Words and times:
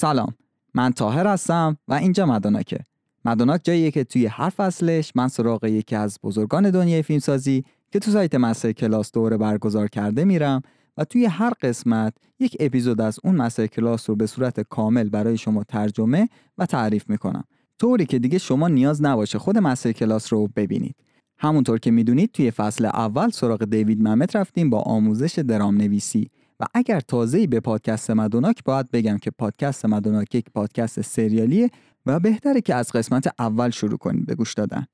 سلام 0.00 0.34
من 0.74 0.92
تاهر 0.92 1.26
هستم 1.26 1.78
و 1.88 1.94
اینجا 1.94 2.26
مدوناکه. 2.26 2.78
مدوناک 3.24 3.60
جاییه 3.64 3.90
که 3.90 4.04
توی 4.04 4.26
هر 4.26 4.50
فصلش 4.50 5.12
من 5.14 5.28
سراغ 5.28 5.64
یکی 5.64 5.96
از 5.96 6.18
بزرگان 6.22 6.70
دنیای 6.70 7.02
فیلمسازی 7.02 7.64
که 7.90 7.98
تو 7.98 8.10
سایت 8.10 8.34
مستر 8.34 8.72
کلاس 8.72 9.12
دوره 9.12 9.36
برگزار 9.36 9.88
کرده 9.88 10.24
میرم 10.24 10.62
و 10.96 11.04
توی 11.04 11.24
هر 11.24 11.52
قسمت 11.62 12.14
یک 12.38 12.56
اپیزود 12.60 13.00
از 13.00 13.18
اون 13.24 13.36
مستر 13.36 13.66
کلاس 13.66 14.10
رو 14.10 14.16
به 14.16 14.26
صورت 14.26 14.60
کامل 14.60 15.08
برای 15.08 15.38
شما 15.38 15.64
ترجمه 15.64 16.28
و 16.58 16.66
تعریف 16.66 17.10
می‌کنم. 17.10 17.44
طوری 17.78 18.06
که 18.06 18.18
دیگه 18.18 18.38
شما 18.38 18.68
نیاز 18.68 19.02
نباشه 19.02 19.38
خود 19.38 19.58
مستر 19.58 19.92
کلاس 19.92 20.32
رو 20.32 20.48
ببینید. 20.56 20.96
همونطور 21.38 21.78
که 21.78 21.90
می‌دونید 21.90 22.32
توی 22.32 22.50
فصل 22.50 22.84
اول 22.84 23.30
سراغ 23.30 23.64
دیوید 23.64 24.02
ممت 24.02 24.36
رفتیم 24.36 24.70
با 24.70 24.80
آموزش 24.80 25.38
درام 25.38 25.76
نویسی 25.76 26.30
و 26.60 26.64
اگر 26.74 27.00
تازه‌ای 27.00 27.46
به 27.46 27.60
پادکست 27.60 28.10
مدوناک 28.10 28.64
باید 28.64 28.90
بگم 28.90 29.18
که 29.18 29.30
پادکست 29.30 29.86
مدوناک 29.86 30.34
یک 30.34 30.50
پادکست 30.54 31.00
سریالیه 31.00 31.70
و 32.06 32.20
بهتره 32.20 32.60
که 32.60 32.74
از 32.74 32.92
قسمت 32.92 33.34
اول 33.38 33.70
شروع 33.70 33.98
کنید 33.98 34.26
به 34.26 34.34
گوش 34.34 34.54
دادن. 34.54 34.86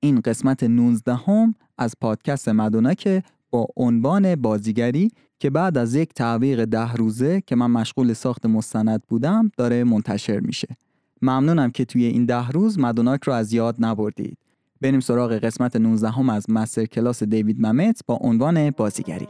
این 0.00 0.20
قسمت 0.20 0.62
19 0.62 1.14
هم 1.14 1.54
از 1.78 1.94
پادکست 2.00 2.48
مدوناک 2.48 3.24
با 3.50 3.66
عنوان 3.76 4.34
بازیگری 4.34 5.10
که 5.38 5.50
بعد 5.50 5.78
از 5.78 5.94
یک 5.94 6.14
تعویق 6.14 6.64
ده 6.64 6.92
روزه 6.92 7.40
که 7.40 7.56
من 7.56 7.70
مشغول 7.70 8.12
ساخت 8.12 8.46
مستند 8.46 9.02
بودم 9.08 9.50
داره 9.56 9.84
منتشر 9.84 10.40
میشه. 10.40 10.76
ممنونم 11.22 11.70
که 11.70 11.84
توی 11.84 12.04
این 12.04 12.24
ده 12.24 12.48
روز 12.48 12.78
مدوناک 12.78 13.24
رو 13.24 13.32
از 13.32 13.52
یاد 13.52 13.76
نبردید. 13.78 14.38
بریم 14.80 15.00
سراغ 15.00 15.32
قسمت 15.32 15.76
19 15.76 16.10
هم 16.10 16.30
از 16.30 16.50
مستر 16.50 16.84
کلاس 16.84 17.22
دیوید 17.22 17.66
ممت 17.66 18.00
با 18.06 18.14
عنوان 18.14 18.70
بازیگری. 18.70 19.28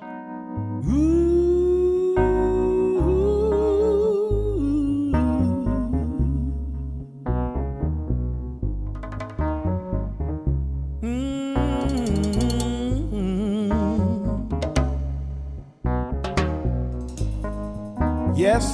Yes, 18.52 18.68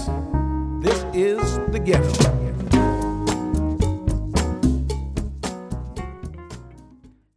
this 0.85 1.01
is 1.27 1.45
the 1.73 1.81
ghetto. 1.89 2.29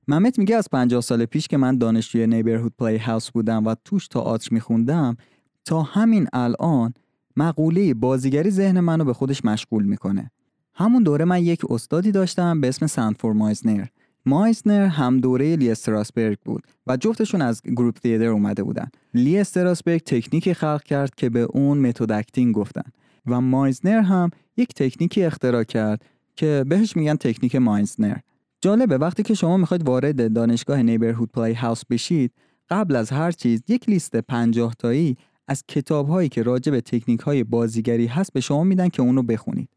ممت 0.08 0.39
میگه 0.39 0.56
از 0.56 0.67
50 0.72 1.02
سال 1.02 1.25
پیش 1.25 1.47
که 1.47 1.58
من 1.58 1.78
دانشجوی 1.78 2.28
Neighborhood 2.27 2.73
Playhouse 2.80 3.31
بودم 3.31 3.66
و 3.66 3.75
توش 3.86 4.08
تئاتر 4.08 4.47
میخوندم 4.52 5.17
تا 5.66 5.81
همین 5.81 6.28
الان 6.34 6.94
مقوله 7.38 7.94
بازیگری 7.94 8.50
ذهن 8.50 8.80
منو 8.80 9.06
به 9.06 9.14
خودش 9.14 9.45
مشغول 9.45 9.84
می‌کنه. 9.84 10.31
همون 10.73 11.03
دوره 11.03 11.25
من 11.25 11.44
یک 11.44 11.62
استادی 11.69 12.12
داشتم 12.12 12.62
به 12.62 12.67
اسم 12.67 12.88
سنفورد 12.88 13.33
مایزنر. 13.34 13.86
مایزنر 14.25 14.86
هم 14.86 15.17
دوره 15.17 15.55
لی 15.55 15.72
استراسبرگ 15.72 16.38
بود 16.45 16.64
و 16.88 16.97
جفتشون 16.97 17.41
از 17.41 17.61
Group 17.63 17.97
Theatre 17.97 18.27
اومده 18.28 18.63
بودن. 18.63 18.88
لی 19.13 19.39
استراسبرگ 19.39 20.02
تکنیکی 20.02 20.53
خلق 20.53 20.83
کرد 20.83 21.16
که 21.16 21.30
به 21.30 21.39
اون 21.39 21.78
method 21.77 22.11
acting 22.11 22.55
گفتن 22.55 22.91
و 23.25 23.41
مایزنر 23.41 24.00
هم 24.00 24.30
یک 24.58 24.73
تکنیکی 24.73 25.23
اختراع 25.23 25.63
کرد 25.63 26.05
که 26.36 26.66
بهش 26.67 26.95
میگن 26.95 27.16
تکنیک 27.16 27.55
مایزنر. 27.55 28.17
جالبه 28.61 28.97
وقتی 28.97 29.23
که 29.23 29.33
شما 29.33 29.58
می‌خواید 29.58 29.88
وارد 29.88 30.33
دانشگاه 30.33 30.81
Neighborhood 30.83 31.31
Playhouse 31.31 31.85
بشید 31.89 32.31
قبل 32.69 32.95
از 32.95 33.09
هر 33.09 33.31
چیز 33.31 33.63
یک 33.67 33.89
لیست 33.89 34.16
50 34.16 34.73
تایی 34.80 35.17
از 35.47 35.63
کتاب 35.67 36.08
هایی 36.08 36.30
که 36.30 36.44
راجع 36.44 36.72
به 36.72 36.81
تکنیک 36.81 37.19
های 37.19 37.44
بازیگری 37.44 38.07
هست 38.07 38.34
به 38.34 38.41
شما 38.41 38.63
میدن 38.63 38.90
که 38.90 39.01
اونو 39.01 39.24
بخونید 39.24 39.69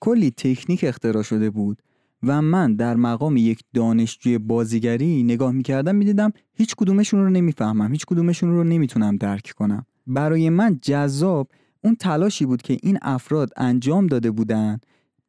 کلی 0.00 0.30
تکنیک 0.30 0.84
اختراع 0.84 1.22
شده 1.22 1.50
بود 1.50 1.82
و 2.22 2.42
من 2.42 2.74
در 2.74 2.96
مقام 2.96 3.36
یک 3.36 3.60
دانشجوی 3.74 4.38
بازیگری 4.38 5.22
نگاه 5.22 5.52
می‌کردم 5.52 5.94
می‌دیدم 5.94 6.32
هیچ 6.54 6.74
کدومشون 6.74 7.20
رو 7.20 7.30
نمی‌فهمم 7.30 7.92
هیچ 7.92 8.06
کدومشون 8.06 8.50
رو 8.50 8.64
نمی‌تونم 8.64 9.16
درک 9.16 9.52
کنم. 9.56 9.86
برای 10.06 10.50
من 10.50 10.78
جذاب 10.82 11.48
اون 11.84 11.94
تلاشی 11.94 12.46
بود 12.46 12.62
که 12.62 12.76
این 12.82 12.98
افراد 13.02 13.50
انجام 13.56 14.06
داده 14.06 14.30
بودن 14.30 14.80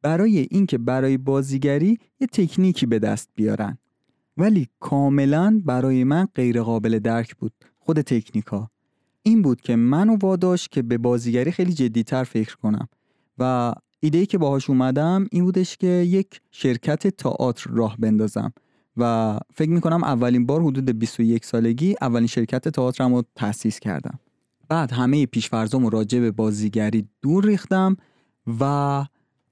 برای 0.02 0.48
اینکه 0.52 0.78
برای 0.78 1.18
بازیگری 1.18 1.98
یه 2.20 2.28
تکنیکی 2.28 2.86
به 2.86 3.00
دست 3.00 3.30
بیارن. 3.36 3.78
ولی 4.38 4.68
کاملا 4.80 5.62
برای 5.66 6.04
من 6.04 6.28
غیر 6.36 6.62
قابل 6.62 7.00
درک 7.00 7.36
بود 7.36 7.52
خود 7.80 8.02
تکنیکا 8.02 8.70
این 9.24 9.42
بود 9.42 9.62
که 9.62 9.76
منو 9.76 10.18
واداش 10.22 10.68
که 10.68 10.82
به 10.82 10.98
بازیگری 10.98 11.52
خیلی 11.52 11.74
جدیتر 11.74 12.24
فکر 12.24 12.56
کنم 12.56 12.88
و 13.38 13.74
ایده 14.08 14.26
که 14.26 14.38
باهاش 14.38 14.70
اومدم 14.70 15.28
این 15.32 15.44
بودش 15.44 15.78
که 15.78 15.88
یک 15.88 16.42
شرکت 16.52 17.08
تئاتر 17.08 17.70
راه 17.70 17.98
بندازم 18.00 18.54
و 18.98 19.38
فکر 19.54 19.70
می‌کنم 19.70 20.04
اولین 20.04 20.46
بار 20.46 20.62
حدود 20.62 21.00
21 21.00 21.46
سالگی 21.46 21.96
اولین 22.02 22.28
شرکت 22.28 22.68
تئاترم 22.68 23.16
رو 23.16 23.24
تأسیس 23.36 23.80
کردم. 23.80 24.20
بعد 24.70 24.92
همه 24.92 25.26
پیشفرزام 25.26 25.88
راجع 25.88 26.20
به 26.20 26.32
بازیگری 26.32 27.08
دور 27.22 27.46
ریختم 27.46 27.98
و 28.60 28.64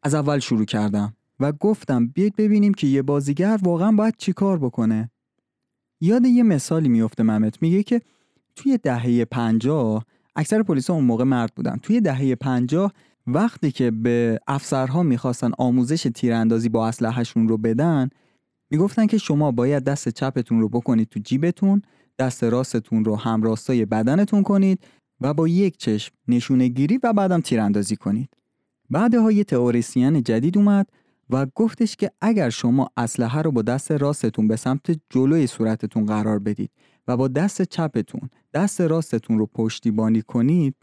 از 0.03 0.15
اول 0.15 0.39
شروع 0.39 0.65
کردم 0.65 1.13
و 1.39 1.51
گفتم 1.51 2.07
بیاید 2.07 2.35
ببینیم 2.35 2.73
که 2.73 2.87
یه 2.87 3.01
بازیگر 3.01 3.59
واقعا 3.63 3.91
باید 3.91 4.15
چی 4.17 4.33
کار 4.33 4.59
بکنه. 4.59 5.11
یاد 6.01 6.25
یه 6.25 6.43
مثالی 6.43 6.89
میفته 6.89 7.23
ممت 7.23 7.61
میگه 7.61 7.83
که 7.83 8.01
توی 8.55 8.77
دهه 8.77 9.25
پنجاه 9.25 10.05
اکثر 10.35 10.63
پلیس 10.63 10.89
اون 10.89 11.03
موقع 11.03 11.23
مرد 11.23 11.51
بودن 11.55 11.77
توی 11.81 12.01
دهه 12.01 12.35
پنجاه 12.35 12.93
وقتی 13.27 13.71
که 13.71 13.91
به 13.91 14.39
افسرها 14.47 15.03
می‌خواستن 15.03 15.51
آموزش 15.57 16.07
تیراندازی 16.15 16.69
با 16.69 16.87
اسلحهشون 16.87 17.47
رو 17.47 17.57
بدن 17.57 18.09
می‌گفتن 18.71 19.07
که 19.07 19.17
شما 19.17 19.51
باید 19.51 19.83
دست 19.83 20.09
چپتون 20.09 20.59
رو 20.61 20.69
بکنید 20.69 21.07
تو 21.07 21.19
جیبتون 21.19 21.81
دست 22.19 22.43
راستتون 22.43 23.05
رو 23.05 23.15
همراستای 23.15 23.85
بدنتون 23.85 24.43
کنید 24.43 24.79
و 25.21 25.33
با 25.33 25.47
یک 25.47 25.77
چشم 25.77 26.13
نشونه 26.27 26.67
گیری 26.67 26.99
و 27.03 27.13
بعدم 27.13 27.41
تیراندازی 27.41 27.95
کنید. 27.95 28.29
بعدها 28.89 29.31
یه 29.31 29.43
تئوریسین 29.43 30.23
جدید 30.23 30.57
اومد 30.57 30.87
و 31.29 31.45
گفتش 31.55 31.95
که 31.95 32.11
اگر 32.21 32.49
شما 32.49 32.89
اسلحه 32.97 33.41
رو 33.41 33.51
با 33.51 33.61
دست 33.61 33.91
راستتون 33.91 34.47
به 34.47 34.55
سمت 34.55 34.99
جلوی 35.09 35.47
صورتتون 35.47 36.05
قرار 36.05 36.39
بدید 36.39 36.71
و 37.07 37.17
با 37.17 37.27
دست 37.27 37.61
چپتون 37.61 38.29
دست 38.53 38.81
راستتون 38.81 39.39
رو 39.39 39.45
پشتیبانی 39.45 40.21
کنید 40.21 40.75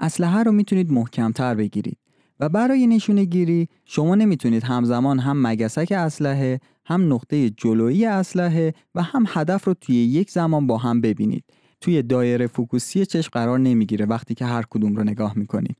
اسلحه 0.00 0.42
رو 0.42 0.52
می‌تونید 0.52 0.92
محکمتر 0.92 1.54
بگیرید. 1.54 1.98
و 2.40 2.48
برای 2.48 2.86
نشونه 2.86 3.24
گیری 3.24 3.68
شما 3.84 4.14
نمی‌تونید 4.14 4.62
همزمان 4.62 5.18
هم 5.18 5.46
مگسک 5.46 5.92
اسلحه 5.92 6.60
هم 6.84 7.12
نقطه 7.12 7.50
جلویی 7.50 8.06
اسلحه 8.06 8.74
و 8.94 9.02
هم 9.02 9.24
هدف 9.28 9.64
رو 9.64 9.74
توی 9.74 9.94
یک 9.96 10.30
زمان 10.30 10.66
با 10.66 10.76
هم 10.76 11.00
ببینید. 11.00 11.44
توی 11.80 12.02
دایره 12.02 12.46
focus 12.46 12.96
ی 12.96 13.06
چشم 13.06 13.30
قرار 13.32 13.58
نمی‌گیره 13.58 14.06
وقتی 14.06 14.34
که 14.34 14.44
هر 14.44 14.64
کدوم 14.70 14.96
رو 14.96 15.04
نگاه 15.04 15.38
می‌کنید. 15.38 15.76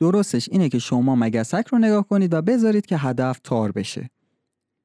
درستش 0.00 0.48
اینه 0.52 0.68
که 0.68 0.78
شما 0.78 1.16
مگسک 1.16 1.66
رو 1.72 1.78
نگاه 1.78 2.08
کنید 2.08 2.34
و 2.34 2.42
بذارید 2.42 2.86
که 2.86 2.96
هدف 2.96 3.40
تار 3.44 3.72
بشه. 3.72 4.10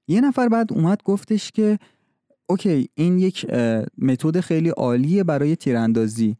یه 0.08 0.22
نفر 0.22 0.50
بعد 0.50 0.74
اومد 0.74 1.04
گفتش 1.04 1.52
که 1.52 1.80
OK 2.50 2.90
این 2.96 3.20
یک 3.20 3.46
متد 3.98 4.40
خیلی 4.40 4.70
عالیه 4.70 5.24
برای 5.24 5.56
تیراندازی. 5.56 6.38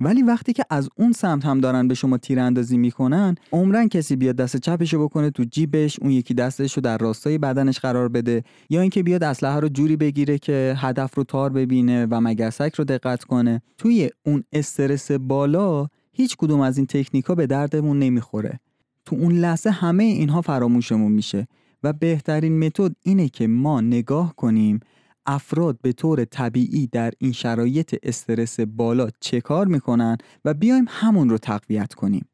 ولی 0.00 0.22
وقتی 0.22 0.52
که 0.52 0.64
از 0.70 0.88
اون 0.96 1.12
سمت 1.12 1.44
هم 1.44 1.60
دارن 1.60 1.88
به 1.88 1.94
شما 1.94 2.18
تیراندازی 2.18 2.78
می‌کنن 2.78 3.34
عمرا 3.52 3.88
کسی 3.88 4.16
بیاد 4.16 4.36
دست 4.36 4.56
چپشو 4.56 5.04
بکنه 5.04 5.30
تو 5.30 5.44
جیبش 5.44 6.00
اون 6.00 6.10
یکی 6.10 6.34
دستش 6.34 6.72
رو 6.72 6.80
در 6.80 6.98
راستای 6.98 7.38
بدنش 7.38 7.78
قرار 7.78 8.08
بده 8.08 8.42
یا 8.70 8.80
اینکه 8.80 9.02
بیاد 9.02 9.24
اسلحه 9.24 9.60
رو 9.60 9.68
جوری 9.68 9.96
بگیره 9.96 10.38
که 10.38 10.74
هدف 10.76 11.14
رو 11.14 11.24
تار 11.24 11.50
ببینه 11.50 12.06
و 12.10 12.20
مگسک 12.20 12.74
رو 12.74 12.84
دقت 12.84 13.24
کنه. 13.24 13.62
توی 13.78 14.10
اون 14.26 14.44
استرس 14.52 15.10
بالا 15.10 15.86
هیچ 16.12 16.36
کدوم 16.36 16.60
از 16.60 16.76
این 16.76 16.86
تکنیک 16.86 17.24
ها 17.24 17.34
به 17.34 17.46
دردمون 17.46 17.98
نمی‌خوره. 17.98 18.60
تو 19.04 19.16
اون 19.16 19.32
لحظه 19.32 19.70
همه 19.70 20.04
اینها 20.04 20.40
فراموشمون 20.40 21.12
میشه 21.12 21.46
و 21.82 21.92
بهترین 21.92 22.66
متد 22.66 22.92
اینه 23.02 23.28
که 23.28 23.46
ما 23.46 23.80
نگاه 23.80 24.36
کنیم 24.36 24.80
افراد 25.26 25.78
به 25.82 25.92
طور 25.92 26.24
طبیعی 26.24 26.86
در 26.86 27.12
این 27.18 27.32
شرایط 27.32 27.96
استرس 28.02 28.60
بالا 28.60 29.08
چه 29.20 29.40
کار 29.40 29.66
می‌کنن 29.66 30.16
و 30.44 30.54
بیایم 30.54 30.84
همون 30.88 31.30
رو 31.30 31.38
تقویت 31.38 31.94
کنیم. 31.94 32.28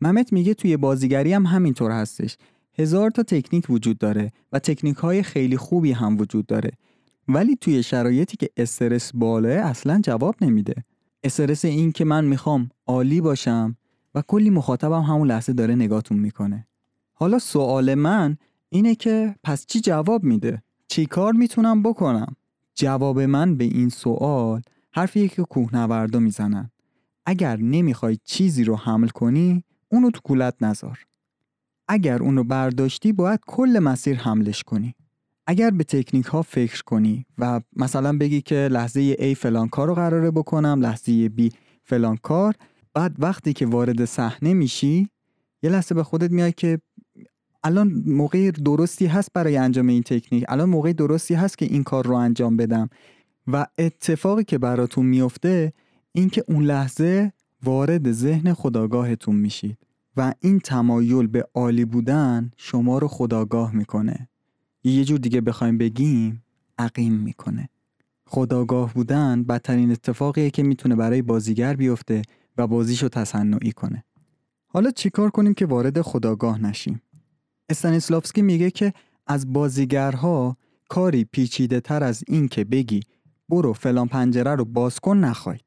ممت 0.00 0.32
میگه 0.32 0.54
توی 0.54 0.76
بازیگری 0.76 1.32
هم 1.32 1.46
همینطور 1.46 1.90
هستش. 1.90 2.36
هزار 2.78 3.10
تا 3.10 3.22
تکنیک 3.22 3.70
وجود 3.70 3.98
داره 3.98 4.32
و 4.52 4.58
تکنیک 4.58 4.96
های 4.96 5.22
خیلی 5.22 5.56
خوبی 5.56 5.92
هم 5.92 6.18
وجود 6.18 6.46
داره. 6.46 6.70
ولی 7.28 7.56
توی 7.56 7.82
شرایطی 7.82 8.36
که 8.36 8.50
استرس 8.56 9.10
بالاه 9.14 9.52
اصلا 9.56 10.00
جواب 10.04 10.34
نمیده. 10.40 10.74
استرس 11.24 11.64
این 11.64 11.92
که 11.92 12.04
من 12.04 12.24
می‌خوام 12.24 12.70
عالی 12.86 13.20
باشم 13.20 13.76
و 14.14 14.22
کلی 14.22 14.50
مخاطبم 14.50 15.02
همون 15.02 15.28
لحظه 15.28 15.52
داره 15.52 15.74
نگاهتون 15.74 16.18
می‌کنه. 16.18 16.66
حالا 17.12 17.38
سوال 17.38 17.94
من 17.94 18.36
اینه 18.68 18.94
که 18.94 19.34
پس 19.42 19.66
چی 19.66 19.80
جواب 19.80 20.24
میده؟ 20.24 20.62
چی 20.92 21.06
کار 21.06 21.32
می‌تونم 21.32 21.82
بکنم؟ 21.82 22.36
جواب 22.74 23.20
من 23.20 23.56
به 23.56 23.64
این 23.64 23.88
سوال 23.88 24.62
حرفیه 24.90 25.28
که 25.28 25.42
کوهنوردا 25.42 26.18
می‌زنن. 26.18 26.70
اگر 27.26 27.56
نمی‌خوای 27.56 28.18
چیزی 28.24 28.64
رو 28.64 28.76
حمل 28.76 29.08
کنی 29.08 29.64
اونو 29.88 30.10
تو 30.10 30.20
کولت 30.24 30.62
نذار. 30.62 30.98
اگر 31.88 32.22
اون 32.22 32.36
رو 32.36 32.44
برداشتی 32.44 33.12
باید 33.12 33.40
کل 33.46 33.78
مسیر 33.78 34.16
حملش 34.16 34.62
کنی. 34.62 34.94
اگر 35.46 35.70
به 35.70 35.84
تکنیک 35.84 36.26
ها 36.26 36.42
فکر 36.42 36.82
کنی 36.82 37.26
و 37.38 37.60
مثلا 37.76 38.18
بگی 38.18 38.42
که 38.42 38.68
لحظه 38.70 39.14
A 39.14 39.36
فلان 39.36 39.68
کار 39.68 39.88
رو 39.88 39.94
قراره 39.94 40.30
بکنم 40.30 40.80
لحظه 40.80 41.28
B 41.28 41.54
فلان 41.84 42.16
کار 42.16 42.54
بعد 42.94 43.16
وقتی 43.18 43.52
که 43.52 43.66
وارد 43.66 44.04
صحنه 44.04 44.54
میشی 44.54 45.08
یه 45.62 45.70
لحظه 45.70 45.94
به 45.94 46.02
خودت 46.02 46.30
میای 46.30 46.52
که 46.52 46.78
الان 47.64 48.02
موقع 48.06 48.50
درستی 48.50 49.06
هست 49.06 49.30
برای 49.34 49.56
انجام 49.56 49.88
این 49.88 50.02
تکنیک. 50.02 50.44
الان 50.48 50.68
موقع 50.68 50.92
درستی 50.92 51.34
هست 51.34 51.58
که 51.58 51.66
این 51.66 51.82
کار 51.84 52.06
رو 52.06 52.14
انجام 52.14 52.56
بدم. 52.56 52.88
و 53.46 53.66
اتفاقی 53.78 54.44
که 54.44 54.58
براتون 54.58 55.06
میفته 55.06 55.72
اینکه 56.12 56.44
اون 56.48 56.64
لحظه 56.64 57.32
وارد 57.62 58.12
ذهن 58.12 58.52
خداگاهتون 58.52 59.36
میشید 59.36 59.78
و 60.16 60.34
این 60.40 60.58
تمایل 60.58 61.26
به 61.26 61.44
عالی 61.54 61.84
بودن 61.84 62.50
شما 62.56 62.98
رو 62.98 63.08
خداگاه 63.08 63.74
می‌کنه. 63.74 64.28
یه 64.84 65.04
جور 65.04 65.18
دیگه 65.18 65.40
بخوایم 65.40 65.78
بگیم 65.78 66.44
عقیم 66.78 67.12
می‌کنه. 67.12 67.68
خداگاه 68.26 68.94
بودن 68.94 69.42
بدترین 69.42 69.90
اتفاقیه 69.90 70.50
که 70.50 70.62
می‌تونه 70.62 70.96
برای 70.96 71.22
بازیگر 71.22 71.74
بیفته 71.74 72.22
و 72.58 72.66
بازیشو 72.66 73.08
تصنعی 73.08 73.72
کنه. 73.72 74.04
حالا 74.66 74.90
چیکار 74.90 75.30
کنیم 75.30 75.54
که 75.54 75.66
وارد 75.66 76.00
خداگاه 76.00 76.62
نشیم؟ 76.62 77.02
استانیسلافسکی 77.72 78.42
میگه 78.42 78.70
که 78.70 78.92
از 79.26 79.52
بازیگرها 79.52 80.56
کاری 80.88 81.24
پیچیده 81.24 81.80
تر 81.80 82.02
از 82.02 82.24
این 82.28 82.48
که 82.48 82.64
بگی 82.64 83.00
برو 83.48 83.72
فلان 83.72 84.08
پنجره 84.08 84.54
رو 84.54 84.64
باز 84.64 85.00
کن 85.00 85.16
نخواید 85.16 85.64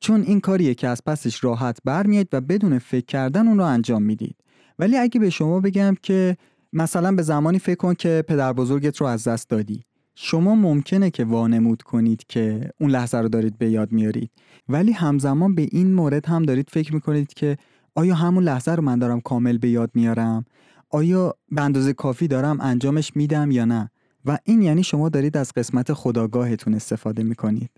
چون 0.00 0.22
این 0.22 0.40
کاریه 0.40 0.74
که 0.74 0.88
از 0.88 1.04
پسش 1.06 1.44
راحت 1.44 1.78
برمیاد 1.84 2.26
و 2.32 2.40
بدون 2.40 2.78
فکر 2.78 3.04
کردن 3.04 3.48
اون 3.48 3.58
رو 3.58 3.64
انجام 3.64 4.02
می‌دید. 4.02 4.36
ولی 4.78 4.96
اگه 4.96 5.20
به 5.20 5.30
شما 5.30 5.60
بگم 5.60 5.94
که 6.02 6.36
مثلا 6.72 7.12
به 7.12 7.22
زمانی 7.22 7.58
فکر 7.58 7.76
کن 7.76 7.94
که 7.94 8.24
پدر 8.28 8.52
بزرگت 8.52 8.96
رو 8.96 9.06
از 9.06 9.28
دست 9.28 9.48
دادی 9.48 9.84
شما 10.14 10.54
ممکنه 10.54 11.10
که 11.10 11.24
وانمود 11.24 11.82
کنید 11.82 12.24
که 12.28 12.70
اون 12.80 12.90
لحظه 12.90 13.18
رو 13.18 13.28
دارید 13.28 13.58
به 13.58 13.70
یاد 13.70 13.92
میارید. 13.92 14.30
ولی 14.68 14.92
همزمان 14.92 15.54
به 15.54 15.68
این 15.72 15.94
مورد 15.94 16.26
هم 16.26 16.42
دارید 16.42 16.70
فکر 16.70 16.94
می‌کنید 16.94 17.34
که 17.34 17.56
آیا 17.94 18.14
همون 18.14 18.44
لحظه 18.44 18.72
رو 18.72 18.82
من 18.82 18.98
دارم 18.98 19.20
کامل 19.20 19.58
به 19.58 19.68
یاد 19.68 19.90
میارم؟ 19.94 20.44
آیا 20.90 21.34
به 21.50 21.62
اندازه 21.62 21.92
کافی 21.92 22.28
دارم 22.28 22.60
انجامش 22.60 23.16
میدم 23.16 23.50
یا 23.50 23.64
نه؟ 23.64 23.90
و 24.24 24.38
این 24.44 24.62
یعنی 24.62 24.82
شما 24.82 25.08
دارید 25.08 25.36
از 25.36 25.52
قسمت 25.56 25.92
خداگاهتون 25.92 26.74
استفاده 26.74 27.22
می‌کنید. 27.22 27.70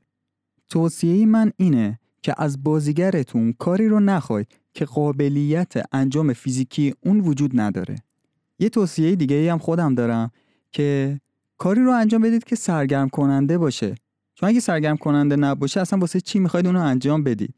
توصیه 0.68 1.26
من 1.26 1.52
اینه 1.56 1.98
که 2.22 2.34
از 2.38 2.64
بازیگرتون 2.64 3.52
کاری 3.52 3.88
رو 3.88 4.00
نخواید 4.00 4.48
که 4.74 4.84
قابلیت 4.84 5.72
انجام 5.92 6.32
فیزیکی 6.32 6.94
اون 7.00 7.20
وجود 7.20 7.60
نداره. 7.60 7.96
یه 8.58 8.68
توصیه 8.68 9.16
دیگه 9.16 9.36
ای 9.36 9.48
هم 9.48 9.58
خودم 9.58 9.94
دارم 9.94 10.30
که 10.72 11.20
کاری 11.58 11.84
رو 11.84 11.92
انجام 11.92 12.22
بدید 12.22 12.44
که 12.44 12.56
سرگرم 12.56 13.08
کننده 13.08 13.58
باشه. 13.58 13.94
چون 14.34 14.48
اگه 14.48 14.60
سرگرم 14.60 14.96
کننده 14.96 15.36
نباشه 15.36 15.80
اصلا 15.80 15.98
واسه 15.98 16.20
چی 16.20 16.38
می‌خواید 16.38 16.66
اون 16.66 16.74
رو 16.74 16.82
انجام 16.82 17.24
بدید؟ 17.24 17.54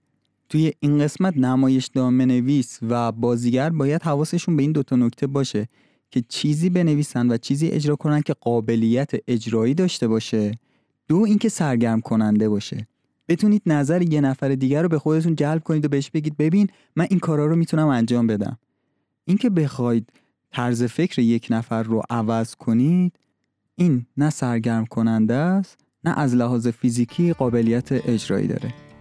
توی 0.53 0.73
این 0.81 0.99
قسمت 0.99 1.37
نمایش 1.37 1.91
نویس 1.97 2.79
و 2.83 3.13
بازیگر 3.13 3.71
باید 3.71 4.03
حواسشون 4.03 4.57
به 4.57 4.63
این 4.63 4.73
دوتا 4.73 4.97
نکته 4.97 5.27
باشه 5.27 5.69
که 6.11 6.25
چیزی 6.29 6.71
بنویسن 6.71 7.31
و 7.31 7.37
چیزی 7.37 7.69
اجرا 7.69 7.97
کنن 7.97 8.21
که 8.21 8.35
قابلیت 8.41 9.11
اجرایی 9.29 9.75
داشته 9.75 10.09
باشه. 10.09 10.59
دو 11.09 11.17
اینکه 11.17 11.49
سرگرم 11.49 12.01
کننده 12.01 12.49
باشه. 12.49 12.87
بتونید 13.29 13.63
نظر 13.67 14.03
یه 14.03 14.21
نفر 14.21 14.49
دیگر 14.49 14.83
رو 14.83 14.89
به 14.89 14.99
خودتون 14.99 15.35
جلب 15.35 15.63
کنید 15.63 15.85
و 15.85 15.89
بهش 15.89 16.11
بگید 16.11 16.37
ببین 16.37 16.69
من 16.97 17.07
این 17.11 17.19
کارا 17.19 17.47
رو 17.47 17.57
می‌تونم 17.57 17.89
انجام 17.89 18.27
بدم. 18.27 18.59
اینکه 19.25 19.51
بخواید 19.51 20.13
طرز 20.51 20.83
فکر 20.83 21.19
یک 21.19 21.47
نفر 21.51 21.83
رو 21.83 22.03
عوض 22.11 22.55
کنید 22.55 23.19
این 23.75 24.07
نه 24.17 24.31
سرگرم 24.31 24.87
کننده 24.87 25.35
است 25.35 25.79
نه 26.05 26.19
از 26.19 26.35
لحاظ 26.35 26.69
فیزیکی 26.69 27.33
قابلیت 27.33 27.93
اجرایی 27.93 28.47
داره. 28.47 28.92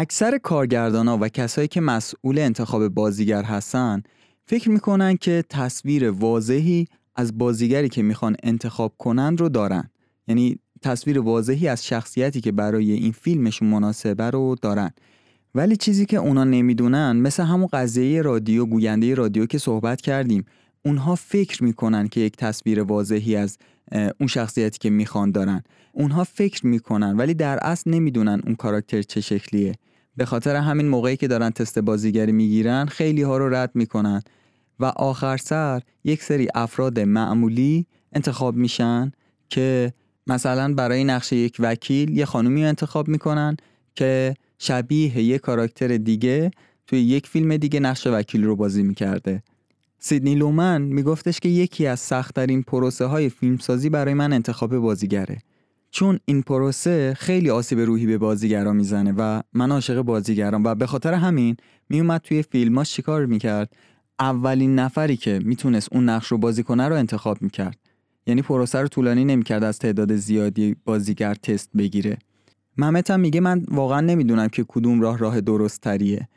اکثر 0.00 0.38
کارگردان 0.38 1.08
و 1.08 1.28
کسایی 1.28 1.68
که 1.68 1.80
مسئول 1.80 2.38
انتخاب 2.38 2.88
بازیگر 2.88 3.42
هستن 3.42 4.02
فکر 4.46 4.70
می‌کنن 4.70 5.16
که 5.16 5.44
تصویر 5.50 6.10
واضحی 6.10 6.86
از 7.16 7.38
بازیگری 7.38 7.88
که 7.88 8.02
می‌خوان 8.02 8.36
انتخاب 8.42 8.94
کنن 8.98 9.36
رو 9.36 9.48
دارن. 9.48 9.90
یعنی 10.28 10.58
تصویر 10.82 11.18
واضحی 11.18 11.68
از 11.68 11.86
شخصیتی 11.86 12.40
که 12.40 12.52
برای 12.52 12.92
این 12.92 13.12
فیلمشون 13.12 13.68
مناسبه 13.68 14.30
رو 14.30 14.56
دارن. 14.62 14.90
ولی 15.54 15.76
چیزی 15.76 16.06
که 16.06 16.16
اونا 16.16 16.44
نمی‌دونن 16.44 17.16
مثل 17.16 17.42
همون 17.42 17.68
قضیه 17.72 18.22
رادیو 18.22 18.66
گوینده 18.66 19.14
رادیو 19.14 19.46
که 19.46 19.58
صحبت 19.58 20.00
کردیم. 20.00 20.44
اونها 20.84 21.14
فکر 21.14 21.64
می‌کنن 21.64 22.08
که 22.08 22.20
یک 22.20 22.36
تصویر 22.36 22.82
واضحی 22.82 23.36
از 23.36 23.58
اون 23.92 24.26
شخصیتی 24.28 24.78
که 24.78 24.90
می‌خوان 24.90 25.30
دارن. 25.30 25.62
اونها 25.92 26.24
فکر 26.24 26.66
می‌کنن 26.66 27.16
ولی 27.16 27.34
در 27.34 27.58
اصل 27.62 27.90
نمی‌دونن 27.90 28.40
اون 28.46 28.54
کاراکتر 28.54 29.02
چه 29.02 29.20
شکلیه. 29.20 29.74
به 30.18 30.24
خاطر 30.24 30.56
همین 30.56 30.88
موقعی 30.88 31.16
که 31.16 31.28
دارن 31.28 31.50
تست 31.50 31.78
بازیگری 31.78 32.32
می‌گیرن 32.32 32.86
خیلی 32.86 33.22
ها 33.22 33.38
رو 33.38 33.54
رد 33.54 33.70
می‌کنن 33.74 34.22
و 34.80 34.84
آخر 34.84 35.36
سر 35.36 35.82
یک 36.04 36.22
سری 36.22 36.48
افراد 36.54 37.00
معمولی 37.00 37.86
انتخاب 38.12 38.56
میشن 38.56 39.12
که 39.48 39.92
مثلا 40.26 40.74
برای 40.74 41.04
نقش 41.04 41.32
یک 41.32 41.56
وکیل 41.58 42.16
یه 42.16 42.24
خانومی 42.24 42.64
انتخاب 42.64 43.08
می‌کنن 43.08 43.56
که 43.94 44.34
شبیه 44.58 45.18
یک 45.18 45.40
کاراکتر 45.40 45.96
دیگه 45.96 46.50
توی 46.86 47.00
یک 47.00 47.26
فیلم 47.26 47.56
دیگه 47.56 47.80
نقش 47.80 48.06
وکیل 48.06 48.44
رو 48.44 48.56
بازی 48.56 48.82
می‌کرده. 48.82 49.42
سیدنی 49.98 50.34
لومن 50.34 50.82
میگفتش 50.82 51.40
که 51.40 51.48
یکی 51.48 51.86
از 51.86 52.00
سختترین 52.00 52.62
پروسه 52.62 53.04
های 53.04 53.28
فیلمسازی 53.28 53.90
برای 53.90 54.14
من 54.14 54.32
انتخاب 54.32 54.78
بازیگره. 54.78 55.38
چون 55.98 56.18
این 56.24 56.42
پروسه 56.42 57.14
خیلی 57.14 57.50
آسیب 57.50 57.80
روحی 57.80 58.06
به 58.06 58.18
بازیگران 58.18 58.76
می‌زنه 58.76 59.12
و 59.12 59.40
من 59.52 59.72
عاشق 59.72 60.02
بازیگران 60.02 60.62
و 60.62 60.74
به 60.74 60.86
خاطر 60.86 61.14
همین 61.14 61.56
میومد 61.88 62.20
توی 62.20 62.42
فیلماش 62.42 62.92
چیکار 62.92 63.26
می‌کرد. 63.26 63.72
اولین 64.20 64.74
نفری 64.74 65.16
که 65.16 65.40
می‌تونست 65.44 65.88
اون 65.92 66.08
نقش 66.08 66.26
رو 66.26 66.38
بازی 66.38 66.62
کنه 66.62 66.88
رو 66.88 66.96
انتخاب 66.96 67.42
می‌کرد. 67.42 67.78
یعنی 68.26 68.42
پروسه 68.42 68.78
رو 68.78 68.88
طولانی 68.88 69.24
نمی‌کرد 69.24 69.64
از 69.64 69.78
تعداد 69.78 70.16
زیادی 70.16 70.76
بازیگر 70.84 71.34
تست 71.34 71.70
بگیره. 71.78 72.18
محمد 72.76 73.10
هم 73.10 73.20
میگه 73.20 73.40
من 73.40 73.64
واقعا 73.70 74.00
نمی‌دونم 74.00 74.48
که 74.48 74.64
کدوم 74.68 75.00
راه 75.00 75.18
راه 75.18 75.40
درست 75.40 75.80
تریه 75.80 76.28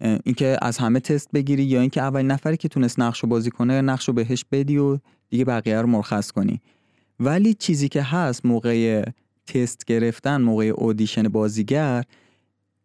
اینکه 0.00 0.58
از 0.62 0.78
همه 0.78 1.00
تست 1.00 1.28
بگیری 1.32 1.62
یا 1.62 1.80
اینکه 1.80 2.02
اولین 2.02 2.30
نفری 2.30 2.56
که 2.56 2.68
تونست 2.68 3.00
نقش 3.00 3.20
رو 3.20 3.28
بازی 3.28 3.50
کنه 3.50 3.80
نقش 3.80 4.08
رو 4.08 4.14
بهش 4.14 4.44
بدی 4.52 4.78
و 4.78 4.98
دیگه 5.30 5.44
بقیه 5.44 5.80
رو 5.80 5.86
مرخص 5.86 6.30
کنی. 6.30 6.60
ولی 7.20 7.54
چیزی 7.54 7.88
که 7.88 8.02
هست 8.02 8.46
موقع 8.46 9.04
تست 9.46 9.84
گرفتن 9.84 10.40
موقع 10.40 10.64
اودیشن 10.64 11.22
بازیگر 11.22 12.04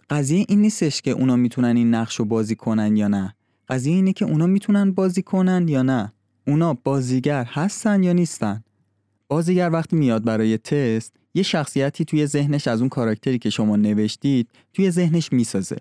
قضیه 0.09 0.45
این 0.49 0.61
نیستش 0.61 1.01
که 1.01 1.11
اونا 1.11 1.35
می‌تونن 1.35 1.77
این 1.77 1.95
نقش 1.95 2.15
رو 2.15 2.25
بازی 2.25 2.55
کنن 2.55 2.97
یا 2.97 3.07
نه. 3.07 3.35
قضیه 3.69 3.95
اینه 3.95 4.13
که 4.13 4.25
اونا 4.25 4.47
می‌تونن 4.47 4.91
بازی 4.91 5.21
کنن 5.21 5.67
یا 5.67 5.81
نه. 5.81 6.13
اونا 6.47 6.73
بازیگر 6.73 7.43
هستن 7.43 8.03
یا 8.03 8.13
نیستن. 8.13 8.63
بازیگر 9.27 9.69
وقتی 9.69 9.95
میاد 9.95 10.23
برای 10.23 10.57
تست 10.57 11.13
یه 11.33 11.43
شخصیتی 11.43 12.05
توی 12.05 12.27
ذهنش 12.27 12.67
از 12.67 12.79
اون 12.79 12.89
کاراکتری 12.89 13.39
که 13.39 13.49
شما 13.49 13.75
نوشتید 13.75 14.49
توی 14.73 14.91
ذهنش 14.91 15.31
می‌سازه. 15.31 15.77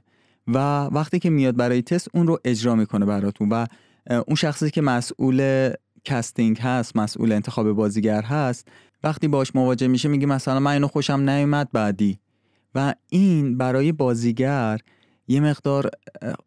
و 0.46 0.58
وقتی 0.84 1.18
که 1.18 1.30
میاد 1.30 1.56
برای 1.56 1.82
تست 1.82 2.08
اون 2.14 2.26
رو 2.26 2.38
اجرا 2.44 2.74
می‌کنه 2.74 3.06
براتون. 3.06 3.48
و 3.48 3.66
اون 4.10 4.36
شخصی 4.36 4.70
که 4.70 4.80
مسئول 4.80 5.70
کستینگ 6.04 6.58
هست 6.58 6.96
مسئول 6.96 7.32
انتخاب 7.32 7.72
بازیگر 7.72 8.22
هست 8.22 8.68
وقتی 9.02 9.28
باش 9.28 9.56
مواجه 9.56 9.88
میشه 9.88 10.08
میگه 10.08 10.26
مثلا 10.26 10.60
من 10.60 10.70
اینو 10.70 10.88
خوشم 10.88 11.30
نیومد 11.30 11.68
بعدی. 11.72 12.18
و 12.74 12.94
این 13.08 13.58
برای 13.58 13.92
بازیگر 13.92 14.80
یه 15.28 15.40
مقدار 15.40 15.90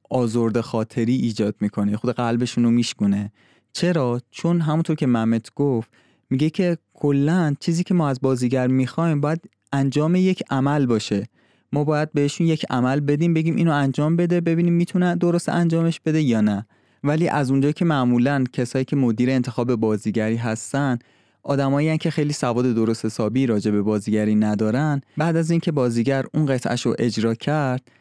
آزرد 0.09 0.61
خاطری 0.61 1.15
ایجاد 1.15 1.55
می‌کنه 1.59 1.97
خود 1.97 2.15
قلبشون 2.15 2.63
رو 2.63 2.71
میشکنه 2.71 3.31
چرا؟ 3.73 4.21
چون 4.31 4.61
همونطور 4.61 4.95
که 4.95 5.07
محمد 5.07 5.47
گفت 5.55 5.91
میگه 6.29 6.49
که 6.49 6.77
کلا 6.93 7.55
چیزی 7.59 7.83
که 7.83 7.93
ما 7.93 8.09
از 8.09 8.21
بازیگر 8.21 8.67
می‌خوایم 8.67 9.21
باید 9.21 9.49
انجام 9.73 10.15
یک 10.15 10.43
عمل 10.49 10.85
باشه. 10.85 11.27
ما 11.73 11.83
باید 11.83 12.13
بهشون 12.13 12.47
یک 12.47 12.65
عمل 12.69 12.99
بدیم 12.99 13.33
بگیم 13.33 13.55
اینو 13.55 13.71
انجام 13.71 14.15
بده 14.15 14.41
ببینیم 14.41 14.73
می‌تونه 14.73 15.15
درست 15.15 15.49
انجامش 15.49 15.99
بده 15.99 16.21
یا 16.21 16.41
نه. 16.41 16.65
ولی 17.07 17.29
از 17.29 17.51
اونجایی 17.51 17.73
که 17.73 17.85
معمولا 17.85 18.43
کسایی 18.53 18.85
که 18.85 18.95
مدیر 18.95 19.29
انتخاب 19.29 19.75
بازیگری 19.75 20.35
هستن 20.35 20.97
آدمایی 21.43 21.97
که 21.97 22.11
خیلی 22.11 22.33
سواد 22.33 22.73
درست 22.73 23.05
حسابی 23.05 23.45
راجع 23.45 23.71
به 23.71 23.81
بازیگری 23.81 24.35
ندارن. 24.35 25.01
بعد 25.17 25.35
از 25.35 25.51
اینکه 25.51 25.71
بازیگر 25.71 26.25
اون 26.33 26.45
قطعش 26.45 26.85
رو 26.85 26.95
اجرا 26.99 27.33
کرد 27.33 27.91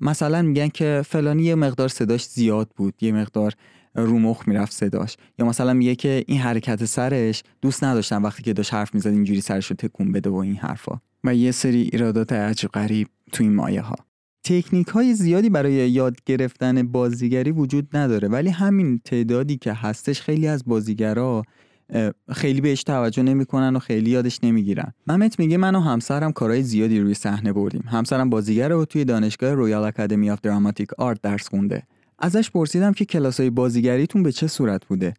مثلا 0.00 0.42
میگن 0.42 0.68
که 0.68 1.02
فلانی 1.06 1.42
یه 1.42 1.54
مقدار 1.54 1.88
صداش 1.88 2.24
زیاد 2.24 2.70
بود 2.76 2.94
یه 3.00 3.12
مقدار 3.12 3.52
رو 3.94 4.18
مخ 4.18 4.48
می‌رفت 4.48 4.72
صداش. 4.72 5.16
یا 5.38 5.46
مثلا 5.46 5.72
میگه 5.72 5.94
که 5.94 6.24
این 6.26 6.40
حرکت 6.40 6.84
سرش 6.84 7.42
دوست 7.62 7.84
نداشتم 7.84 8.24
وقتی 8.24 8.42
که 8.42 8.52
داشت 8.52 8.74
حرف 8.74 8.94
می‌زد 8.94 9.06
اینجوری 9.06 9.40
سرش 9.40 9.66
رو 9.66 9.76
تکون 9.76 10.12
بده 10.12 10.30
و 10.30 10.34
این 10.34 10.56
حرفا. 10.56 11.00
و 11.24 11.34
یه 11.34 11.50
سری 11.50 11.80
ایرادات 11.80 12.32
عجیب 12.32 12.70
غریب 12.70 13.08
تو 13.32 13.44
این 13.44 13.54
مایه 13.54 13.80
ها 13.80 13.96
تکنیک 14.44 14.86
های 14.86 15.14
زیادی 15.14 15.50
برای 15.50 15.90
یاد 15.90 16.16
گرفتن 16.26 16.82
بازیگری 16.82 17.50
وجود 17.50 17.96
نداره 17.96 18.28
ولی 18.28 18.48
همین 18.48 19.00
تعدادی 19.04 19.56
که 19.56 19.72
هستش 19.72 20.20
خیلی 20.20 20.46
از 20.46 20.64
بازیگرا 20.64 21.42
خیلی 22.32 22.60
بهش 22.60 22.82
توجه 22.82 23.22
نمی‌کنن 23.22 23.76
و 23.76 23.78
خیلی 23.78 24.10
یادش 24.10 24.44
نمی‌گیرن. 24.44 24.92
ممت 25.06 25.38
میگه 25.38 25.56
من 25.56 25.74
و 25.74 25.80
همسرم 25.80 26.32
کارهای 26.32 26.62
زیادی 26.62 27.00
روی 27.00 27.14
صحنه 27.14 27.52
بردیم. 27.52 27.84
همسرم 27.86 28.30
بازیگر 28.30 28.72
و 28.72 28.84
توی 28.84 29.04
دانشگاه 29.04 29.54
Royal 29.54 29.84
Academy 29.84 30.30
of 30.30 30.40
Dramatic 30.40 30.94
Art 30.98 31.22
درس 31.22 31.48
خونده. 31.48 31.82
ازش 32.18 32.50
پرسیدم 32.50 32.92
که 32.92 33.04
کلاسای 33.04 33.50
بازیگریتون 33.50 34.22
به 34.22 34.32
چه 34.32 34.46
صورت 34.46 34.86
بوده؟ 34.86 35.14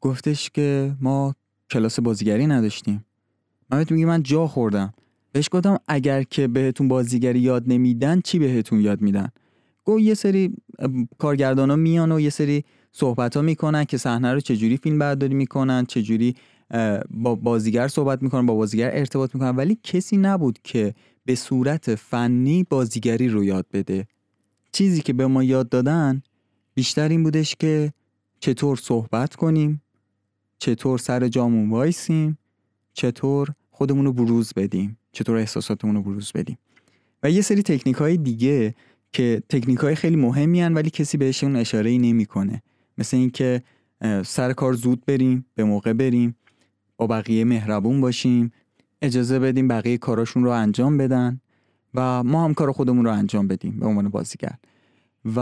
گفتش 0.00 0.50
که 0.50 0.96
ما 1.00 1.34
کلاس 1.70 2.00
بازیگری 2.00 2.46
نداشتیم. 2.46 3.04
ممت 3.70 3.92
میگه 3.92 4.06
من 4.06 4.22
جا 4.22 4.46
خوردم. 4.46 4.94
بهش 5.38 5.48
گفتم 5.52 5.78
اگر 5.88 6.22
که 6.22 6.48
بهتون 6.48 6.88
بازیگری 6.88 7.40
یاد 7.40 7.64
نمیدن 7.66 8.20
چی 8.20 8.38
بهتون 8.38 8.80
یاد 8.80 9.00
میدن؟ 9.00 9.28
گو 9.84 10.00
یه 10.00 10.14
سری 10.14 10.54
کارگردان 11.18 11.70
ها 11.70 11.76
میان 11.76 12.12
و 12.12 12.20
یه 12.20 12.30
سری 12.30 12.64
صحبت 12.92 13.36
ها 13.36 13.42
می‌کنن 13.42 13.84
که 13.84 13.96
صحنه 13.96 14.32
رو 14.32 14.40
چجوری 14.40 14.76
فیلم 14.76 14.98
برداری 14.98 15.34
می‌کنن 15.34 15.84
چجوری 15.84 16.34
با 17.10 17.34
بازیگر 17.34 17.88
صحبت 17.88 18.22
می‌کنن 18.22 18.46
با 18.46 18.54
بازیگر 18.54 18.90
ارتباط 18.92 19.34
می‌کنن. 19.34 19.56
ولی 19.56 19.78
کسی 19.82 20.16
نبود 20.16 20.58
که 20.64 20.94
به 21.24 21.34
صورت 21.34 21.94
فنی 21.94 22.64
بازیگری 22.70 23.28
رو 23.28 23.44
یاد 23.44 23.66
بده. 23.72 24.06
چیزی 24.72 25.00
که 25.00 25.12
به 25.12 25.26
ما 25.26 25.44
یاد 25.44 25.68
دادن 25.68 26.22
بیشتر 26.74 27.08
این 27.08 27.22
بودش 27.22 27.56
که 27.56 27.92
چطور 28.40 28.76
صحبت 28.76 29.36
کنیم 29.36 29.82
چطور 30.58 30.98
سر 30.98 31.28
جامون 31.28 31.70
وایسیم 31.70 32.38
چطور 32.92 33.48
خودمون 33.70 34.04
رو 34.04 34.12
بروز 34.12 34.52
بدیم. 34.56 34.98
چطور 35.18 35.36
احساساتمون 35.36 35.94
رو 35.94 36.02
بروز 36.02 36.32
بدیم. 36.34 36.58
و 37.22 37.30
یه 37.30 37.42
سری 37.42 37.62
تکنیک 37.62 37.96
های 37.96 38.16
دیگه 38.16 38.74
که 39.12 39.42
تکنیک 39.48 39.78
های 39.78 39.94
خیلی 39.94 40.16
مهمی 40.16 40.60
هن 40.60 40.74
ولی 40.74 40.90
کسی 40.90 41.16
بهشون 41.16 41.56
اشاره 41.56 41.90
ای 41.90 41.98
نمی‌کنه. 41.98 42.62
مثل 42.98 43.16
اینکه 43.16 43.62
سر 44.24 44.52
کار 44.52 44.72
زود 44.72 45.04
بریم 45.06 45.46
به 45.54 45.64
موقع 45.64 45.92
بریم 45.92 46.36
با 46.96 47.06
بقیه 47.06 47.44
مهربون 47.44 48.00
باشیم 48.00 48.52
اجازه 49.02 49.38
بدیم 49.38 49.68
بقیه 49.68 49.98
کاراشون 49.98 50.44
رو 50.44 50.50
انجام 50.50 50.96
بدن 50.96 51.40
و 51.94 52.22
ما 52.22 52.44
هم 52.44 52.54
کار 52.54 52.72
خودمون 52.72 53.04
رو 53.04 53.12
انجام 53.12 53.48
بدیم 53.48 53.80
به 53.80 53.86
عنوان 53.86 54.08
بازیگر. 54.08 54.54
و 55.36 55.38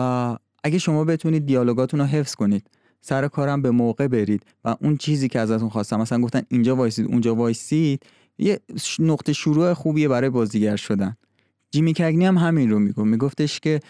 اگه 0.64 0.78
شما 0.78 1.04
بتونید 1.04 1.46
دیالوگاتون 1.46 2.00
رو 2.00 2.06
حفظ 2.06 2.34
کنید 2.34 2.70
سر 3.00 3.28
کارم 3.28 3.62
به 3.62 3.70
موقع 3.70 4.08
برید 4.08 4.42
و 4.64 4.76
اون 4.80 4.96
چیزی 4.96 5.28
که 5.28 5.40
ازتون 5.40 5.68
خواستم 5.68 6.00
مثلا 6.00 6.20
گفتن 6.20 6.42
اینجا 6.48 6.76
وایسید 6.76 7.06
اونجا 7.06 7.34
وایسید 7.34 8.02
یه 8.38 8.60
نقطه 8.98 9.32
شروع 9.32 9.74
خوبیه 9.74 10.08
برای 10.08 10.30
بازیگر 10.30 10.76
شدن. 10.76 11.16
جیمی 11.70 11.92
کگنی 11.92 12.24
هم 12.24 12.38
همین 12.38 12.70
رو 12.70 12.78
می‌گفت. 12.78 13.06
میگفتش 13.06 13.60
که 13.60 13.80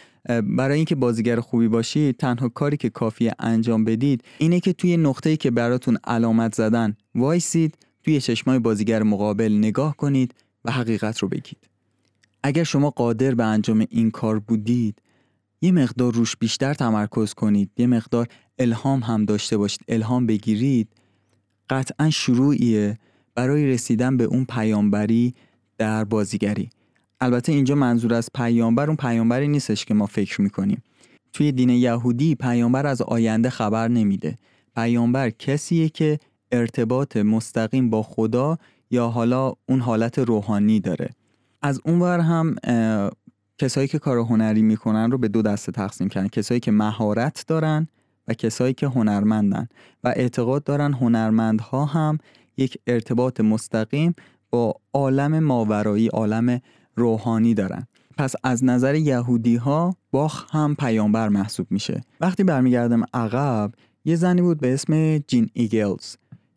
برای 0.43 0.77
اینکه 0.77 0.95
بازیگر 0.95 1.41
خوبی 1.41 1.69
باشید 1.69 2.17
تنها 2.17 2.49
کاری 2.49 2.77
که 2.77 2.91
کافیه 2.91 3.33
انجام 3.39 3.85
بدید 3.85 4.25
اینه 4.39 4.61
که 4.61 4.73
توی 4.73 4.97
نقطه‌ای 4.97 5.37
که 5.37 5.51
براتون 5.51 5.99
علامت 6.05 6.55
زدن 6.55 6.97
وایسید 7.15 7.79
توی 8.05 8.21
چشمای 8.21 8.59
بازیگر 8.59 9.03
مقابل 9.03 9.53
نگاه 9.53 9.97
کنید 9.97 10.35
و 10.65 10.71
حقیقت 10.71 11.19
رو 11.19 11.29
بگید. 11.29 11.69
اگر 12.43 12.65
شما 12.65 12.91
قادر 12.91 13.35
به 13.35 13.45
انجام 13.45 13.87
این 13.91 14.11
کار 14.11 14.39
بودید 14.39 15.03
یه 15.61 15.73
مقدار 15.73 16.13
روش 16.13 16.37
بیشتر 16.37 16.75
تمرکز 16.75 17.35
کنید 17.35 17.71
یه 17.77 17.87
مقدار 17.87 18.27
الهام 18.59 19.01
هم 19.01 19.25
داشته 19.25 19.57
باشید 19.57 19.81
الهام 19.89 20.27
بگیرید 20.27 20.89
قطعا 21.71 22.11
شروعیه. 22.11 22.99
برای 23.37 23.67
رسیدن 23.67 24.17
به 24.17 24.25
اون 24.25 24.45
پیامبری 24.45 25.35
در 25.79 26.05
بازیگری. 26.05 26.71
البته 27.21 27.53
اینجا 27.53 27.75
منظور 27.75 28.15
از 28.15 28.31
پیامبر 28.35 28.87
اون 28.87 28.97
پیامبری 28.97 29.49
نیستش 29.49 29.85
که 29.85 29.95
ما 29.95 30.07
فکر 30.07 30.41
می‌کنیم. 30.41 30.83
توی 31.33 31.53
دین 31.53 31.71
یهودی 31.71 32.35
پیامبر 32.35 32.87
از 32.87 33.03
آینده 33.03 33.51
خبر 33.51 33.89
نمیده. 33.89 34.39
پیامبر 34.77 35.31
کسیه 35.31 35.89
که 35.89 36.19
ارتباط 36.53 37.17
مستقیم 37.17 37.91
با 37.91 38.03
خدا 38.03 38.59
یا 38.91 39.09
حالا 39.09 39.53
اون 39.69 39.81
حالت 39.81 40.19
روحانی 40.19 40.81
داره. 40.81 41.11
از 41.63 41.81
اونور 41.85 42.21
هم 42.21 42.57
کسایی 43.59 43.89
که 43.89 43.99
کار 43.99 44.19
هنری 44.19 44.63
می‌کنن 44.63 45.11
رو 45.11 45.19
به 45.19 45.29
دو 45.29 45.43
دسته 45.43 45.73
تقسیم 45.73 46.09
کردن. 46.09 46.29
کسایی 46.29 46.61
که 46.61 46.71
مهارت 46.71 47.45
دارن 47.47 47.89
و 48.29 48.35
کسایی 48.35 48.75
که 48.75 48.87
هنرمندن. 48.87 49.69
و 50.05 50.13
اعتقاد 50.17 50.65
دارن 50.65 50.93
هنرمندها 50.93 51.85
هم 51.85 52.19
یک 52.57 52.79
ارتباط 52.87 53.41
مستقیم 53.41 54.15
با 54.51 54.75
عالم 54.93 55.39
ماورایی 55.39 56.09
عالم 56.09 56.61
روحانی 56.97 57.55
دارن. 57.55 57.87
پس 58.19 58.35
از 58.45 58.65
نظر 58.65 58.95
یهودی 58.95 59.57
ها 59.57 59.97
باخ 60.11 60.55
هم 60.55 60.77
پیامبر 60.79 61.29
محسوب 61.29 61.67
میشه. 61.71 62.01
وقتی 62.21 62.45
برمیگردم 62.45 63.05
عقب 63.15 63.73
یه 64.05 64.17
زنی 64.17 64.43
بود 64.43 64.61
به 64.61 64.75
اسم 64.75 65.19
جین 65.19 65.51
ایگلز 65.53 66.17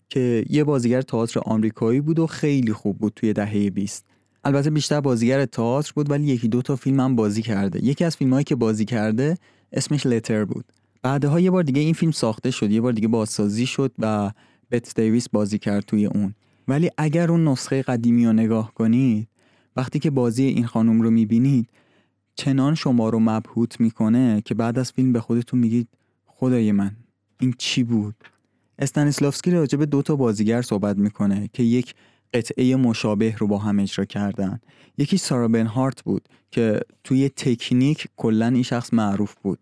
که 0.09 0.45
یه 0.49 0.63
بازیگر 0.63 1.01
تئاتر 1.01 1.39
آمریکایی 1.45 2.01
بود 2.01 2.19
و 2.19 2.27
خیلی 2.27 2.73
خوب 2.73 2.97
بود 2.97 3.13
توی 3.15 3.33
دهه 3.33 3.69
20 3.69 4.05
البته 4.43 4.69
بیشتر 4.69 5.01
بازیگر 5.01 5.45
تئاتر 5.45 5.91
بود 5.95 6.11
ولی 6.11 6.23
یکی 6.23 6.47
دو 6.47 6.61
تا 6.61 6.75
فیلم 6.75 6.99
هم 6.99 7.15
بازی 7.15 7.41
کرده. 7.41 7.85
یکی 7.85 8.05
از 8.05 8.17
فیلمهایی 8.17 8.43
که 8.43 8.55
بازی 8.55 8.85
کرده 8.85 9.37
اسمش 9.73 10.05
لتر 10.05 10.45
بود. 10.45 10.65
بعدها 11.01 11.39
یه 11.39 11.51
بار 11.51 11.63
دیگه 11.63 11.81
این 11.81 11.93
فیلم 11.93 12.11
ساخته 12.11 12.51
شد 12.51 12.71
یه 12.71 12.81
بار 12.81 12.91
دیگه 12.91 13.07
بازسازی 13.07 13.65
شد 13.65 13.91
و 13.99 14.31
بت 14.71 14.95
دیویس 14.95 15.29
بازی 15.29 15.59
کرد 15.59 15.85
توی 15.85 16.05
اون. 16.05 16.33
ولی 16.67 16.89
اگر 16.97 17.31
اون 17.31 17.47
نسخه 17.47 17.81
قدیمی 17.81 18.25
رو 18.25 18.33
نگاه 18.33 18.73
کنید 18.73 19.27
وقتی 19.75 19.99
که 19.99 20.09
بازی 20.09 20.43
این 20.43 20.65
خانم 20.65 21.01
رو 21.01 21.11
می‌بینید 21.11 21.69
چنان 22.35 22.75
شما 22.75 23.09
رو 23.09 23.19
مبهوت 23.19 23.79
می‌کنه 23.79 24.41
که 24.45 24.53
بعد 24.55 24.79
از 24.79 24.91
فیلم 24.91 25.13
به 25.13 25.19
خودتون 25.19 25.59
میگید 25.59 25.87
خدای 26.25 26.71
من 26.71 26.91
این 27.39 27.53
چی 27.57 27.83
بود؟ 27.83 28.15
استانیسلافسکی 28.79 29.51
راجع 29.51 29.77
به 29.77 29.85
دو 29.85 30.01
تا 30.01 30.15
بازیگر 30.15 30.61
صحبت 30.61 30.97
می‌کنه 30.97 31.49
که 31.53 31.63
یک 31.63 31.95
قطعه 32.33 32.75
مشابه 32.75 33.35
رو 33.35 33.47
با 33.47 33.57
هم 33.57 33.79
اجرا 33.79 34.05
کردن. 34.05 34.59
یکی 34.97 35.17
سارا 35.17 35.47
بنهارت 35.47 36.03
بود 36.03 36.29
که 36.51 36.79
توی 37.03 37.29
تکنیک 37.29 38.07
کلا 38.17 38.47
این 38.47 38.63
شخص 38.63 38.93
معروف 38.93 39.35
بود. 39.41 39.59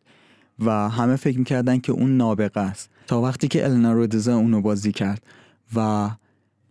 و 0.60 0.90
همه 0.90 1.16
فکر 1.16 1.40
می‌کردن 1.40 1.78
که 1.78 1.92
اون 1.92 2.18
نابغه 2.18 2.62
است. 2.62 2.90
تا 3.08 3.22
وقتی 3.22 3.48
که 3.48 3.66
النا 3.66 3.94
رودزا 3.94 4.36
اونو 4.36 4.62
بازی 4.62 4.92
کرد 4.92 5.24
و 5.76 6.10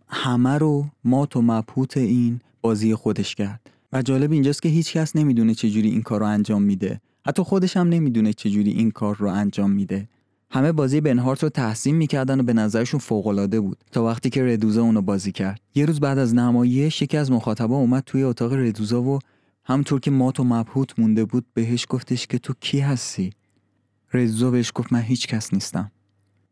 همه 0.07 0.57
رو 0.57 0.85
مات 1.03 1.35
و 1.35 1.41
مبهوت 1.41 1.97
این 1.97 2.39
بازی 2.61 2.95
خودش 2.95 3.35
کرد. 3.35 3.69
و 3.93 4.01
جالب 4.01 4.31
اینجاست 4.31 4.61
که 4.61 4.69
هیچ 4.69 4.93
کس 4.93 5.15
نمی‌دونه 5.15 5.53
چجوری 5.53 5.89
این 5.89 6.01
کار 6.01 6.19
رو 6.19 6.25
انجام 6.25 6.61
میده. 6.61 7.01
حتی 7.25 7.43
خودش 7.43 7.77
هم 7.77 7.89
نمی‌دونه 7.89 8.33
چجوری 8.33 8.71
این 8.71 8.91
کار 8.91 9.15
رو 9.15 9.27
انجام 9.27 9.71
میده. 9.71 10.09
همه 10.51 10.71
بازی 10.71 11.01
بنهارت 11.01 11.43
رو 11.43 11.49
تحسین 11.49 11.95
می‌کردن 11.95 12.39
و 12.39 12.43
به 12.43 12.53
نظرشون 12.53 12.99
فوقالعاده 12.99 13.59
بود. 13.59 13.77
تا 13.91 14.03
وقتی 14.03 14.29
که 14.29 14.43
ردوزا 14.45 14.81
اونو 14.81 15.01
بازی 15.01 15.31
کرد. 15.31 15.59
یه 15.75 15.85
روز 15.85 15.99
بعد 15.99 16.17
از 16.17 16.35
نمایش 16.35 17.01
یکی 17.01 17.17
از 17.17 17.31
مخاطبا 17.31 17.75
اومد 17.77 18.03
توی 18.05 18.23
اتاق 18.23 18.53
ردوزا 18.53 19.01
و 19.01 19.19
همطور 19.63 19.99
که 19.99 20.11
مات 20.11 20.39
و 20.39 20.43
مبهوت 20.43 20.99
مونده 20.99 21.25
بود 21.25 21.45
بهش 21.53 21.85
گفتش 21.89 22.27
که 22.27 22.39
تو 22.39 22.53
کی 22.59 22.79
هستی؟ 22.79 23.29
ردوزا 24.13 24.51
بهش 24.51 24.71
گفت 24.75 24.93
من 24.93 25.01
هیچ 25.01 25.27
کس 25.27 25.53
نیستم. 25.53 25.91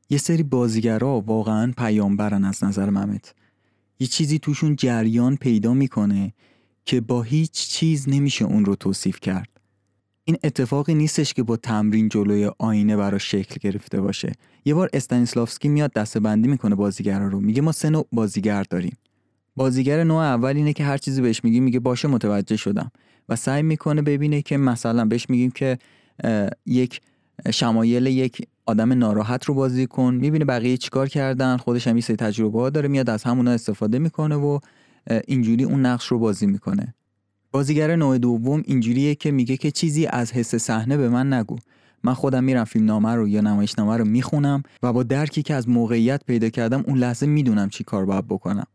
یه 0.10 0.18
سری 0.18 0.44
بازیگرا 0.44 1.22
واقعا 1.22 1.74
پیامبرن 1.78 2.46
از 2.46 2.64
نظر 2.64 2.90
ممت. 2.90 3.34
یه 4.00 4.08
چیزی 4.08 4.40
توشون 4.40 4.76
جریان 4.76 5.36
پیدا 5.36 5.74
می‌کنه 5.74 6.34
که 6.86 7.02
با 7.02 7.22
هیچ 7.22 7.52
چیز 7.52 8.10
نمیشه 8.10 8.46
اون 8.46 8.66
رو 8.66 8.76
توصیف 8.76 9.20
کرد. 9.20 9.50
این 10.24 10.38
اتفاقی 10.44 10.94
نیستش 10.94 11.34
که 11.34 11.44
با 11.44 11.58
تمرین 11.58 12.10
جلوی 12.10 12.52
آینه 12.60 12.98
برا 12.98 13.18
شکل 13.18 13.56
گرفته 13.62 14.02
باشه. 14.02 14.32
یه 14.66 14.74
بار 14.74 14.90
استانیسلافسکی 14.94 15.68
میاد 15.68 15.94
دسته 15.94 16.20
بندی 16.20 16.48
می‌کنه 16.48 16.76
بازیگرا 16.76 17.28
رو. 17.28 17.40
میگه 17.40 17.62
ما 17.62 17.72
سه 17.72 17.90
نوع 17.90 18.08
بازیگر 18.12 18.64
داریم. 18.64 18.98
بازیگر 19.56 20.04
نوع 20.04 20.24
اول 20.24 20.56
اینه 20.56 20.74
که 20.74 20.84
هر 20.84 20.98
چیزی 20.98 21.22
بهش 21.22 21.44
میگیم 21.44 21.64
میگه 21.64 21.80
باشه 21.80 22.08
متوجه 22.08 22.56
شدم. 22.56 22.92
و 23.30 23.36
سعی 23.36 23.64
می‌کنه 23.64 24.02
ببینه 24.02 24.42
که 24.42 24.58
مثلا 24.58 25.06
بهش 25.06 25.30
میگیم 25.30 25.52
که 25.52 25.78
یک 26.66 27.02
شمایل 27.54 28.06
یک 28.06 28.48
آدم 28.65 28.94
ناراحت 28.94 29.46
رو 29.46 29.54
بازی 29.54 29.88
کن. 29.88 30.13
می‌بینه 30.13 30.46
بقیه 30.46 30.77
چیکار 30.77 31.10
کردن. 31.10 31.58
خودش 31.58 31.88
هم 31.88 31.98
یه 31.98 32.04
تجربه 32.04 32.60
ها 32.60 32.70
داره 32.70 32.88
میاد 32.88 33.10
از 33.10 33.24
همونا 33.24 33.51
استفاده 33.51 34.00
می‌کنه 34.00 34.36
و 34.36 34.60
اینجوری 35.27 35.63
اون 35.63 35.86
نقش 35.86 36.08
رو 36.08 36.20
بازی 36.20 36.46
می‌کنه. 36.46 36.94
بازیگر 37.51 37.96
نوع 37.96 38.18
دوم 38.18 38.63
اینجوریه 38.65 39.15
که 39.15 39.32
میگه 39.32 39.58
که 39.58 39.72
چیزی 39.72 40.06
از 40.06 40.32
حس 40.32 40.56
صحنه 40.56 40.98
به 40.98 41.10
من 41.10 41.34
نگو. 41.34 41.56
من 42.04 42.13
خودم 42.13 42.44
میرم 42.44 42.63
فیلم 42.63 42.86
نامه 42.86 43.15
رو 43.15 43.27
یا 43.27 43.42
نمایشنامه 43.42 43.98
رو 43.98 44.06
می‌خونم 44.06 44.63
و 44.84 44.94
با 44.94 45.04
درکی 45.04 45.44
که 45.44 45.54
از 45.54 45.70
موقعیت 45.70 46.22
پیدا 46.25 46.50
کردم 46.50 46.84
اون 46.88 46.98
لحظه 46.98 47.25
می‌دونم 47.25 47.70
چی 47.70 47.84
کار 47.84 48.06
باید 48.06 48.27
بکنم. 48.27 48.68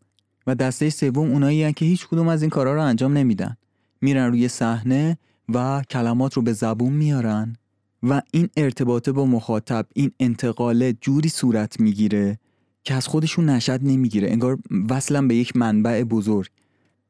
و 0.46 0.54
دسته 0.54 0.90
سوم 0.90 1.30
اونایی 1.30 1.72
که 1.72 1.84
هیچ 1.84 2.06
کدوم 2.08 2.28
از 2.28 2.42
این 2.42 2.50
کارا 2.50 2.74
رو 2.74 2.82
انجام 2.82 3.12
نمیدن. 3.12 3.56
میرن 4.00 4.26
روی 4.26 4.48
صحنه 4.48 5.18
و 5.54 5.82
کلمات 5.90 6.34
رو 6.34 6.42
به 6.42 6.52
زبون 6.52 6.92
میارن. 6.92 7.56
و 8.02 8.22
این 8.32 8.48
ارتباطه 8.56 9.12
با 9.12 9.26
مخاطب 9.26 9.86
این 9.94 10.10
انتقاله 10.20 10.92
جوری 10.92 11.28
صورت 11.28 11.80
می‌گیره 11.80 12.38
که 12.84 12.94
از 12.94 13.06
خودشون 13.06 13.50
نشد 13.50 13.80
نمی‌گیره. 13.82 14.30
انگار 14.30 14.58
وصلا 14.90 15.22
به 15.26 15.34
یک 15.34 15.56
منبع 15.56 16.02
بزرگ. 16.02 16.50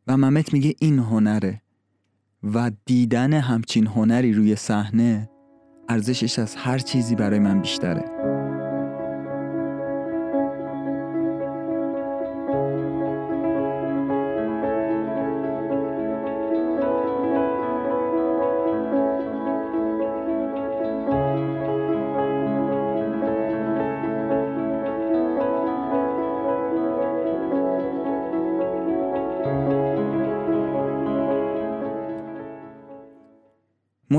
و 0.06 0.16
ممت 0.16 0.52
میگه 0.52 0.74
این 0.80 0.98
هنره. 0.98 1.62
و 2.54 2.70
دیدن 2.84 3.32
همچین 3.32 3.86
هنری 3.86 4.32
روی 4.32 4.56
صحنه 4.56 5.30
ارزشش 5.88 6.38
از 6.38 6.54
هر 6.54 6.78
چیزی 6.78 7.14
برای 7.14 7.38
من 7.38 7.60
بیشتره. 7.60 8.04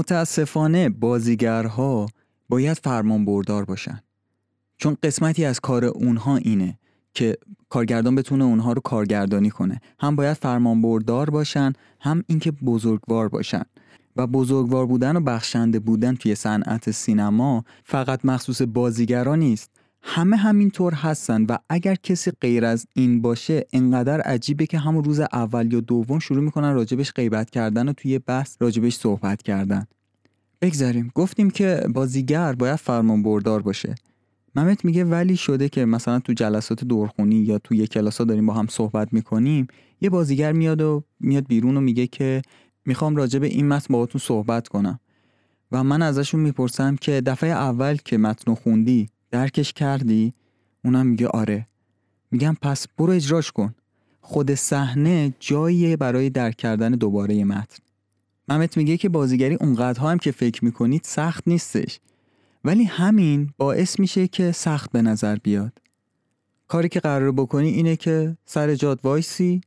متاسفانه 0.01 0.89
بازیگرها 0.89 2.09
باید 2.49 2.77
فرمان 2.83 3.25
بردار 3.25 3.65
باشن. 3.65 3.99
چون 4.77 4.97
قسمتی 5.03 5.45
از 5.45 5.59
کار 5.59 5.85
اونها 5.85 6.37
اینه 6.37 6.79
که 7.13 7.37
کارگردان 7.69 8.15
بتونه 8.15 8.43
اونها 8.43 8.73
رو 8.73 8.81
کارگردانی 8.81 9.49
کنه. 9.49 9.81
هم 9.99 10.15
باید 10.15 10.37
فرمان 10.37 10.81
بردار 10.81 11.29
باشن 11.29 11.73
هم 11.99 12.23
اینکه 12.27 12.51
بزرگوار 12.51 13.29
باشن. 13.29 13.61
و 14.15 14.27
بزرگوار 14.27 14.85
بودن 14.85 15.15
و 15.15 15.19
بخشنده 15.21 15.79
بودن 15.79 16.15
توی 16.15 16.35
صنعت 16.35 16.91
سینما 16.91 17.65
فقط 17.83 18.25
مخصوص 18.25 18.61
بازیگران 18.61 19.39
نیست. 19.39 19.69
همه 20.03 20.37
همینطور 20.37 20.93
هستن 20.93 21.45
و 21.45 21.57
اگر 21.69 21.95
کسی 21.95 22.31
غیر 22.41 22.65
از 22.65 22.85
این 22.95 23.21
باشه 23.21 23.65
انقدر 23.73 24.21
عجیبه 24.21 24.65
که 24.65 24.77
همون 24.77 25.03
روز 25.03 25.19
اول 25.19 25.73
یا 25.73 25.79
دوم 25.79 26.19
شروع 26.19 26.43
می‌کنن 26.43 26.73
راجبش 26.73 27.11
غیبت 27.11 27.49
کردن 27.49 27.89
و 27.89 27.93
توی 27.93 28.19
بحث 28.19 28.57
راجبش 28.59 28.95
صحبت 28.95 29.41
کردن. 29.41 29.85
بگذاریم. 30.61 31.11
گفتیم 31.15 31.49
که 31.49 31.83
بازیگر 31.93 32.53
باید 32.53 32.75
فرمان 32.75 33.23
بردار 33.23 33.61
باشه. 33.61 33.95
ممت 34.55 34.85
میگه 34.85 35.03
ولی 35.03 35.35
شده 35.35 35.69
که 35.69 35.85
مثلا 35.85 36.19
تو 36.19 36.33
جلسات 36.33 36.83
دورخونی 36.83 37.35
یا 37.35 37.57
توی 37.57 37.87
کلاسا 37.87 38.23
داریم 38.23 38.45
با 38.45 38.53
هم 38.53 38.67
صحبت 38.69 39.13
می‌کنیم 39.13 39.67
یه 40.01 40.09
بازیگر 40.09 40.51
میاد 40.51 40.81
و 40.81 41.03
میاد 41.19 41.47
بیرون 41.47 41.77
و 41.77 41.81
میگه 41.81 42.07
که 42.07 42.41
می‌خوام 42.85 43.15
راجع 43.15 43.39
به 43.39 43.47
این 43.47 43.67
متن 43.67 43.93
باهاتون 43.93 44.21
صحبت 44.23 44.67
کنم. 44.67 44.99
و 45.71 45.83
من 45.83 46.01
ازشون 46.01 46.39
می‌پرسم 46.39 46.95
که 46.95 47.21
دفعه 47.21 47.49
اول 47.49 47.97
که 48.05 48.17
متن 48.17 48.53
خوندی 48.53 49.09
درکش 49.31 49.73
کردی؟ 49.73 50.33
اونم 50.85 51.07
میگه 51.07 51.27
آره. 51.27 51.67
میگم 52.31 52.57
پس 52.61 52.87
برو 52.97 53.13
اجراش 53.13 53.51
کن. 53.51 53.75
خود 54.21 54.53
صحنه 54.53 55.33
جاییه 55.39 55.97
برای 55.97 56.29
درک 56.29 56.55
کردن 56.55 56.91
دوباره 56.91 57.43
متن. 57.43 57.83
ممت 58.47 58.77
میگه 58.77 58.97
که 58.97 59.09
بازیگری 59.09 59.55
اونقدرها 59.55 60.11
هم 60.11 60.17
که 60.17 60.31
فکر 60.31 60.65
می‌کنید 60.65 61.01
سخت 61.03 61.47
نیستش. 61.47 61.99
ولی 62.63 62.83
همین 62.83 63.53
باعث 63.57 63.99
میشه 63.99 64.27
که 64.27 64.51
سخت 64.51 64.91
به 64.91 65.01
نظر 65.01 65.35
بیاد. 65.35 65.73
کاری 66.67 66.89
که 66.89 66.99
قرار 66.99 67.31
بکنی 67.31 67.69
اینه 67.69 67.95
که 67.95 68.37
سر 68.45 68.75
جاد 68.75 68.99
وایسی 69.03 69.61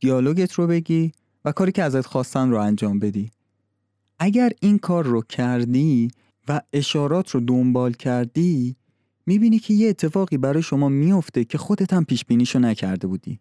دیالوگت 0.00 0.52
رو 0.52 0.66
بگی 0.66 1.12
و 1.44 1.52
کاری 1.52 1.72
که 1.72 1.82
ازت 1.82 2.06
خواستن 2.06 2.50
رو 2.50 2.58
انجام 2.58 2.98
بدی. 2.98 3.30
اگر 4.18 4.52
این 4.60 4.78
کار 4.78 5.04
رو 5.04 5.22
کردی 5.22 6.10
و 6.48 6.60
اشارات 6.72 7.30
رو 7.30 7.40
دنبال 7.40 7.92
کردی 7.92 8.76
می‌بینی 9.30 9.58
که 9.58 9.74
یه 9.74 9.88
اتفاقی 9.88 10.38
برای 10.38 10.62
شما 10.62 10.88
میفته 10.88 11.44
که 11.44 11.58
خودت 11.58 11.92
هم 11.92 12.04
پیش 12.04 12.24
بینیشو 12.24 12.58
نکرده 12.58 13.06
بودی. 13.06 13.38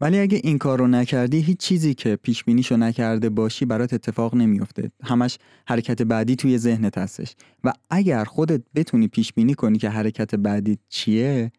ولی 0.00 0.18
اگه 0.18 0.40
این 0.44 0.58
کار 0.58 0.78
رو 0.78 0.86
نکردی 0.86 1.40
هیچ 1.40 1.58
چیزی 1.58 1.94
که 1.94 2.16
پیش 2.16 2.44
بینیشو 2.44 2.76
نکرده 2.76 3.28
باشی 3.28 3.64
برات 3.64 3.94
اتفاق 3.94 4.34
نمیفته 4.34 4.90
همش 5.02 5.38
حرکت 5.66 6.02
بعدی 6.02 6.36
توی 6.36 6.58
ذهنت 6.58 6.98
هستش. 6.98 7.34
و 7.64 7.72
اگر 7.90 8.24
خودت 8.24 8.62
بتونی 8.74 9.08
پیش 9.08 9.32
بینی 9.32 9.54
کنی 9.54 9.78
که 9.78 9.88
حرکت 9.88 10.34
بعدی 10.34 10.78
چیه 10.88 11.52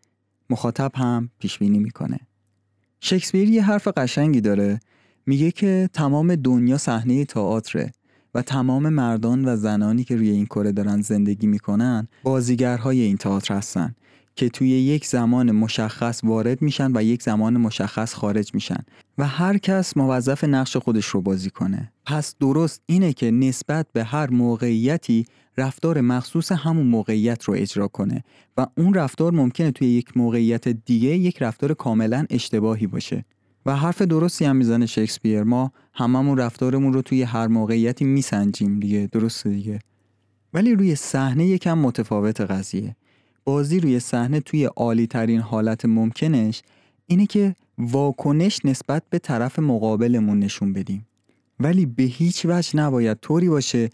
مخاطب 0.50 0.92
هم 0.96 1.30
پیش 1.40 1.58
بینی 1.58 1.80
می‌کنه. 1.80 2.20
شکسپیر 3.00 3.50
یه 3.50 3.64
حرف 3.64 3.88
قشنگی 3.88 4.42
داره. 4.42 4.80
میگه 5.26 5.52
که 5.52 5.90
تمام 5.94 6.36
دنیا 6.36 6.78
صحنه 6.78 7.26
تئاتره. 7.26 7.92
و 8.36 8.42
تمام 8.42 8.90
مردان 8.90 9.46
و 9.46 9.56
زنانی 9.56 10.04
که 10.04 10.16
روی 10.16 10.30
این 10.30 10.46
کره 10.46 10.72
دارن 10.72 11.02
زندگی 11.02 11.48
می‌کنن 11.48 12.08
بازیگرهای 12.24 13.02
این 13.02 13.18
تئاتر 13.18 13.54
هستن 13.54 13.96
که 14.36 14.50
توی 14.50 14.70
یک 14.70 15.06
زمان 15.06 15.52
مشخص 15.52 16.22
وارد 16.24 16.62
میشن 16.62 16.92
و 16.96 17.04
یک 17.04 17.24
زمان 17.24 17.58
مشخص 17.58 18.14
خارج 18.14 18.54
میشن 18.54 18.84
و 19.18 19.28
هر 19.28 19.58
کس 19.58 19.98
موظف 19.98 20.44
نقش 20.44 20.78
خودش 20.78 21.06
رو 21.06 21.22
بازی 21.22 21.50
کنه. 21.50 21.92
پس 22.06 22.36
درست 22.40 22.82
اینه 22.86 23.14
که 23.14 23.32
نسبت 23.32 23.88
به 23.94 24.04
هر 24.04 24.30
موقعیتی 24.30 25.26
رفتار 25.58 26.02
مخصوص 26.02 26.52
همون 26.52 26.88
موقعیت 26.88 27.44
رو 27.44 27.54
اجرا 27.54 27.88
کنه 27.88 28.24
و 28.58 28.68
اون 28.78 28.94
رفتار 28.94 29.32
ممکنه 29.32 29.72
توی 29.72 29.88
یک 29.88 30.18
موقعیت 30.18 30.68
دیگه 30.68 31.10
یک 31.10 31.42
رفتار 31.42 31.74
کاملا 31.74 32.26
اشتباهی 32.30 32.88
باشه. 32.88 33.26
و 33.66 33.76
حرف 33.76 34.02
درستی 34.02 34.46
هم 34.46 34.56
می‌زنه 34.56 34.86
شکسپیر. 34.86 35.44
ما 35.44 35.72
هممون 35.94 36.38
رفتارمون 36.38 36.94
رو 36.94 37.02
توی 37.02 37.24
هر 37.24 37.48
موقعیتی 37.48 38.06
میسنجیم 38.06 38.80
دیگه. 38.80 39.10
درسته 39.12 39.50
دیگه. 39.50 39.80
ولی 40.54 40.76
روی 40.76 40.96
صحنه 40.96 41.46
یکم 41.46 41.78
متفاوت 41.78 42.42
قضیه. 42.42 42.96
بازی 43.44 43.80
روی 43.80 44.00
صحنه 44.00 44.40
توی 44.40 44.66
عالی 44.66 45.08
ترین 45.08 45.40
حالت 45.40 45.86
ممکنش 45.86 46.62
اینه 47.08 47.26
که 47.26 47.56
واکنش 47.78 48.66
نسبت 48.66 49.04
به 49.10 49.20
طرف 49.20 49.60
مقابلمون 49.60 50.40
نشون 50.40 50.74
بدیم. 50.74 51.08
ولی 51.60 51.86
به 51.86 52.04
هیچ 52.04 52.46
وجه 52.46 52.78
نباید 52.78 53.18
طوری 53.20 53.50
باشه 53.50 53.90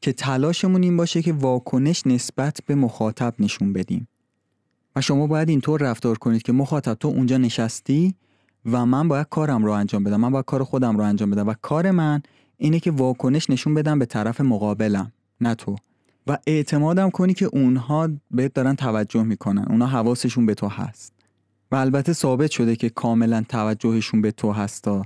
که 0.00 0.12
تلاشمون 0.12 0.82
این 0.82 0.96
باشه 0.96 1.22
که 1.22 1.32
واکنش 1.32 2.06
نسبت 2.06 2.58
به 2.66 2.74
مخاطب 2.74 3.34
نشون 3.38 3.72
بدیم. 3.72 4.08
و 4.96 5.00
شما 5.00 5.26
باید 5.26 5.48
اینطور 5.48 5.80
رفتار 5.80 6.18
کنید 6.18 6.42
که 6.42 6.52
مخاطب 6.52 6.94
تو 6.94 7.08
اونجا 7.08 7.38
نشستی؟ 7.38 8.14
و 8.66 8.86
من 8.86 9.08
باید 9.08 9.26
کارم 9.30 9.64
رو 9.64 9.70
انجام 9.70 10.04
بدم. 10.04 10.16
من 10.16 10.30
باید 10.30 10.44
کار 10.44 10.64
خودم 10.64 10.96
رو 10.96 11.04
انجام 11.04 11.30
بدم. 11.30 11.48
و 11.48 11.54
کار 11.62 11.90
من 11.90 12.22
اینه 12.56 12.80
که 12.80 12.90
واکنش 12.90 13.50
نشون 13.50 13.74
بدم 13.74 13.98
به 13.98 14.06
طرف 14.06 14.40
مقابلم 14.40 15.12
نه 15.40 15.54
تو. 15.54 15.76
و 16.26 16.38
اعتمادم 16.46 17.10
کنی 17.10 17.34
که 17.34 17.46
اونها 17.46 18.08
بهت 18.30 18.54
دارن 18.54 18.74
توجه 18.74 19.22
می‌کنن. 19.22 19.64
اونها 19.70 19.88
حواسشون 19.88 20.46
به 20.46 20.54
تو 20.54 20.68
هست. 20.68 21.12
و 21.72 21.76
البته 21.76 22.12
ثابت 22.12 22.50
شده 22.50 22.76
که 22.76 22.88
کاملا 22.88 23.44
توجهشون 23.48 24.22
به 24.22 24.30
تو 24.30 24.52
هستا 24.52 25.02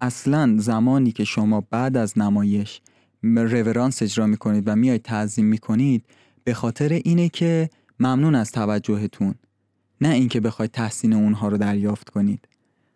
اصلا 0.00 0.56
زمانی 0.58 1.12
که 1.12 1.24
شما 1.24 1.64
بعد 1.70 1.96
از 1.96 2.18
نمایش 2.18 2.80
رورانس 3.22 4.02
اجرا 4.02 4.26
می‌کنید 4.26 4.68
و 4.68 4.76
میاید 4.76 5.02
تعظیم 5.02 5.44
می‌کنید 5.44 6.04
به 6.44 6.54
خاطر 6.54 6.88
اینه 6.88 7.28
که 7.28 7.70
ممنون 8.00 8.34
از 8.34 8.52
توجهتون. 8.52 9.34
نه 10.00 10.08
اینکه 10.08 10.40
بخواید 10.40 10.70
تحسین 10.70 11.12
اونها 11.12 11.48
رو 11.48 11.58
دریافت 11.58 12.10
کنید. 12.10 12.48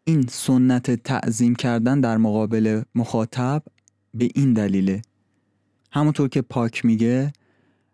این 0.08 0.26
سنت 0.30 0.90
تعظیم 0.90 1.54
کردن 1.54 2.00
در 2.00 2.16
مقابل 2.16 2.82
مخاطب 2.94 3.62
به 4.14 4.28
این 4.34 4.52
دلیله. 4.52 5.02
همونطور 5.92 6.28
که 6.28 6.42
پاک 6.42 6.84
میگه 6.84 7.32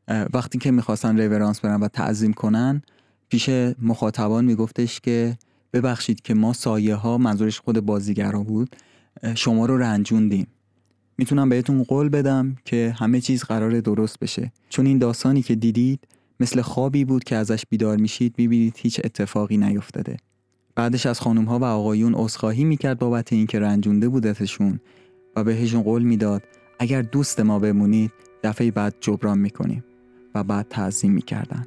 وقتی 0.08 0.58
که 0.58 0.70
می‌خواستن 0.70 1.20
ریورانس 1.20 1.60
برن 1.60 1.80
و 1.80 1.88
تعظیم 1.88 2.32
کنن 2.32 2.82
پیش 3.28 3.48
مخاطبان 3.82 4.44
میگفتش 4.44 5.00
که 5.00 5.38
ببخشید 5.72 6.20
که 6.20 6.34
ما 6.34 6.52
سایه 6.52 6.94
ها 6.94 7.18
منظورش 7.18 7.60
خود 7.60 7.80
بازیگرا 7.80 8.42
بود 8.42 8.76
شما 9.34 9.66
رو 9.66 9.78
رنجوندیم. 9.78 10.46
می‌تونم 11.18 11.48
بهتون 11.48 11.82
قول 11.82 12.08
بدم 12.08 12.56
که 12.64 12.94
همه 12.98 13.20
چیز 13.20 13.44
قرار 13.44 13.80
درست 13.80 14.18
بشه. 14.18 14.52
چون 14.68 14.86
این 14.86 14.98
داستانی 14.98 15.42
که 15.42 15.54
دیدید 15.54 16.08
مثل 16.40 16.60
خوابی 16.60 17.04
بود 17.04 17.24
که 17.24 17.36
ازش 17.36 17.62
بیدار 17.68 17.96
میشید 17.96 18.34
می‌بینید 18.38 18.74
هیچ 18.76 19.00
اتفاقی 19.04 19.56
نیفتاده. 19.56 20.16
بعدش 20.74 21.06
از 21.06 21.20
خانم 21.20 21.44
ها 21.44 21.58
و 21.58 21.64
آقایون 21.64 22.14
عذرخواهی 22.14 22.64
می‌کرد 22.64 22.98
بابت 22.98 23.32
اینکه 23.32 23.60
رنجونده 23.60 24.08
بودتشون 24.08 24.80
و 25.36 25.44
بهشون 25.44 25.82
قول 25.82 26.02
می‌داد 26.02 26.42
اگر 26.78 27.02
دوست 27.02 27.40
ما 27.40 27.58
بمونید 27.58 28.12
دفعه 28.42 28.70
بعد 28.70 28.94
جبران 29.00 29.38
می‌کنیم. 29.38 29.84
و 30.34 30.44
بعد 30.44 30.66
تعظیم 30.70 31.12
می‌کردن. 31.12 31.64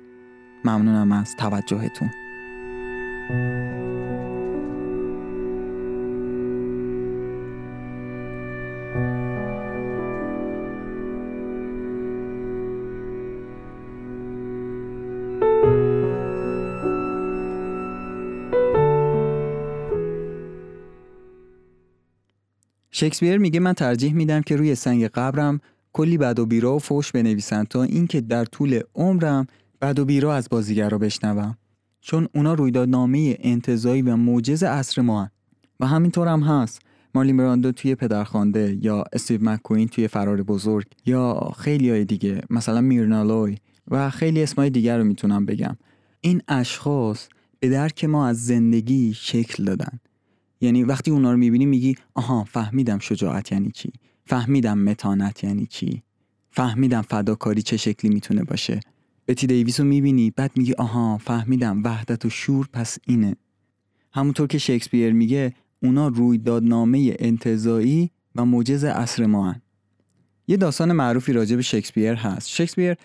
ممنونم 0.65 1.12
از 1.12 1.36
توجهتون. 1.39 2.10
شکسپیر 22.98 23.38
میگه 23.38 23.60
من 23.60 23.74
ترجیح 23.74 24.14
میدم 24.14 24.42
که 24.42 24.56
روی 24.56 24.76
سنگ 24.76 25.06
قبرم 25.06 25.60
کلی 25.94 26.18
بد 26.18 26.40
و 26.40 26.46
بیرا 26.46 26.76
و 26.76 26.80
فوش 26.80 27.12
بنویسن 27.12 27.64
تا 27.64 27.84
اینکه 27.84 28.22
در 28.22 28.46
طول 28.46 28.80
عمرم 28.96 29.48
بد 29.82 30.00
و 30.00 30.06
بیرا 30.06 30.36
از 30.36 30.48
بازیگر 30.50 30.90
رو 30.90 31.00
بشنوم. 31.00 31.58
چون 32.02 32.28
اونا 32.36 32.54
رویدادنامه 32.54 33.38
انتظایی 33.40 34.02
و 34.02 34.16
موجز 34.16 34.64
عصر 34.64 35.02
ما 35.02 35.22
هن. 35.24 35.30
و 35.80 35.88
همینطور 35.88 36.28
هم 36.28 36.42
هست. 36.42 36.82
مارلین 37.16 37.38
براندو 37.38 37.72
توی 37.72 37.96
پدرخوانده 37.96 38.78
یا 38.82 39.04
استیو 39.14 39.50
مکوین 39.50 39.88
توی 39.88 40.08
فرار 40.08 40.44
بزرگ 40.44 40.86
یا 41.06 41.52
خیلی 41.58 41.90
های 41.90 42.06
دیگه 42.06 42.42
مثلا 42.50 42.82
میرنالوی 42.82 43.58
و 43.88 44.10
خیلی 44.10 44.44
اسمای 44.44 44.70
دیگر 44.70 44.98
رو 44.98 45.04
می‌تونم 45.04 45.46
بگم. 45.46 45.78
این 46.22 46.42
اشخاص 46.48 47.28
به 47.60 47.70
درک 47.70 48.06
ما 48.06 48.28
از 48.28 48.46
زندگی 48.46 49.14
شکل 49.14 49.64
دادن. 49.64 50.00
یعنی 50.65 50.84
وقتی 50.84 51.12
اونا 51.12 51.32
رو 51.32 51.38
می‌بینی 51.38 51.65
میگی 51.65 51.95
آها 52.13 52.43
فهمیدم 52.43 52.99
شجاعت 52.99 53.51
یعنی 53.51 53.71
چی؟ 53.71 53.91
فهمیدم 54.25 54.78
متانت 54.78 55.43
یعنی 55.43 55.65
چی؟ 55.65 56.04
فهمیدم 56.51 57.01
فداکاری 57.01 57.62
چه 57.62 57.78
شکلی 57.78 58.12
می‌تونه 58.12 58.43
باشه؟ 58.43 58.80
بتی 59.28 59.47
دیویس 59.47 59.80
رو 59.80 59.86
می‌بینی 59.86 60.32
بعد 60.32 60.51
میگی 60.56 60.73
آها 60.73 61.17
فهمیدم 61.17 61.84
وحدت 61.84 62.25
و 62.25 62.30
شور 62.30 62.69
پس 62.73 62.97
اینه. 63.08 63.36
همونطور 64.13 64.47
که 64.47 64.58
شکسپیر 64.58 65.13
میگه 65.13 65.54
اونا 65.84 66.08
رویدادنامه 66.08 67.15
انتظایی 67.19 68.10
و 68.36 68.45
موجز 68.45 68.84
عصر 68.84 69.25
ما 69.25 69.51
هن. 69.51 69.62
یه 70.47 70.58
داستان 70.58 70.91
معروفی 70.91 71.34
راجع 71.34 71.56
به 71.56 71.62
شکسپیر 71.62 72.13
هست. 72.13 72.49
شکسپیر 72.49 72.95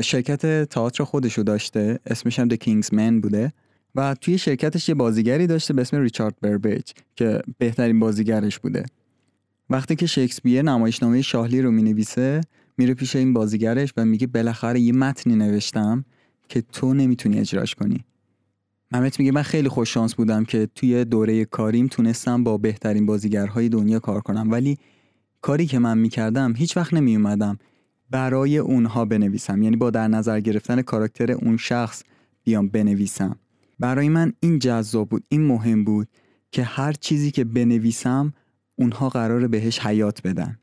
شرکت 0.00 0.64
تئاتر 0.68 1.04
خودشو 1.04 1.42
داشته 1.42 1.98
اسمش 2.06 2.38
هم 2.38 2.48
The 2.48 2.56
Kingsman 2.56 3.22
بوده. 3.22 3.52
و 3.94 4.14
توی 4.20 4.38
شرکتش 4.38 4.88
یه 4.88 4.94
بازیگری 4.94 5.46
داشته 5.46 5.74
به 5.74 5.82
اسم 5.82 6.00
ریچارد 6.00 6.34
بربیج 6.40 6.82
که 7.16 7.42
بهترین 7.58 8.00
بازیگرش 8.00 8.58
بوده. 8.58 8.84
وقتی 9.70 9.96
که 9.96 10.06
شکسپیر 10.06 10.62
نمایشنامه 10.62 11.22
شاهلی 11.22 11.62
رو 11.62 11.70
می‌نویسه 11.70 12.40
میره 12.78 12.94
پیش 12.94 13.16
این 13.16 13.32
بازیگرش 13.32 13.92
و 13.96 14.04
میگه 14.04 14.26
بالاخره 14.26 14.80
یه 14.80 14.92
متنی 14.92 15.36
نوشتم 15.36 16.04
که 16.48 16.60
تو 16.60 16.94
نمی‌تونی 16.94 17.38
اجراش 17.38 17.74
کنی. 17.74 18.04
محمد 18.92 19.16
میگه 19.18 19.32
من 19.32 19.42
خیلی 19.42 19.68
خوش 19.68 19.94
شانس 19.94 20.14
بودم 20.14 20.44
که 20.44 20.68
توی 20.74 21.04
دوره 21.04 21.44
کاریم 21.44 21.86
تونستم 21.86 22.44
با 22.44 22.58
بهترین 22.58 23.06
بازیگرهای 23.06 23.68
دنیا 23.68 23.98
کار 23.98 24.20
کنم. 24.20 24.50
ولی 24.50 24.78
کاری 25.40 25.66
که 25.66 25.78
من 25.78 25.98
می‌کردم 25.98 26.54
هیچ 26.56 26.76
وقت 26.76 26.94
نمیومدم 26.94 27.58
برای 28.10 28.58
اونها 28.58 29.04
بنویسم. 29.04 29.62
یعنی 29.62 29.76
با 29.76 29.90
در 29.90 30.08
نظر 30.08 30.40
گرفتن 30.40 30.82
کاراکتر 30.82 31.32
اون 31.32 31.56
شخص 31.56 32.02
بیام 32.44 32.68
بنویسم. 32.68 33.36
برای 33.82 34.08
من 34.08 34.32
این 34.40 34.58
جذاب 34.58 35.08
بود 35.08 35.24
این 35.28 35.46
مهم 35.46 35.84
بود 35.84 36.08
که 36.52 36.62
هر 36.62 36.92
چیزی 36.92 37.30
که 37.30 37.44
بنویسم 37.44 38.32
اونها 38.76 39.08
قرار 39.08 39.48
بهش 39.48 39.78
حیات 39.78 40.22
بدن. 40.26 40.58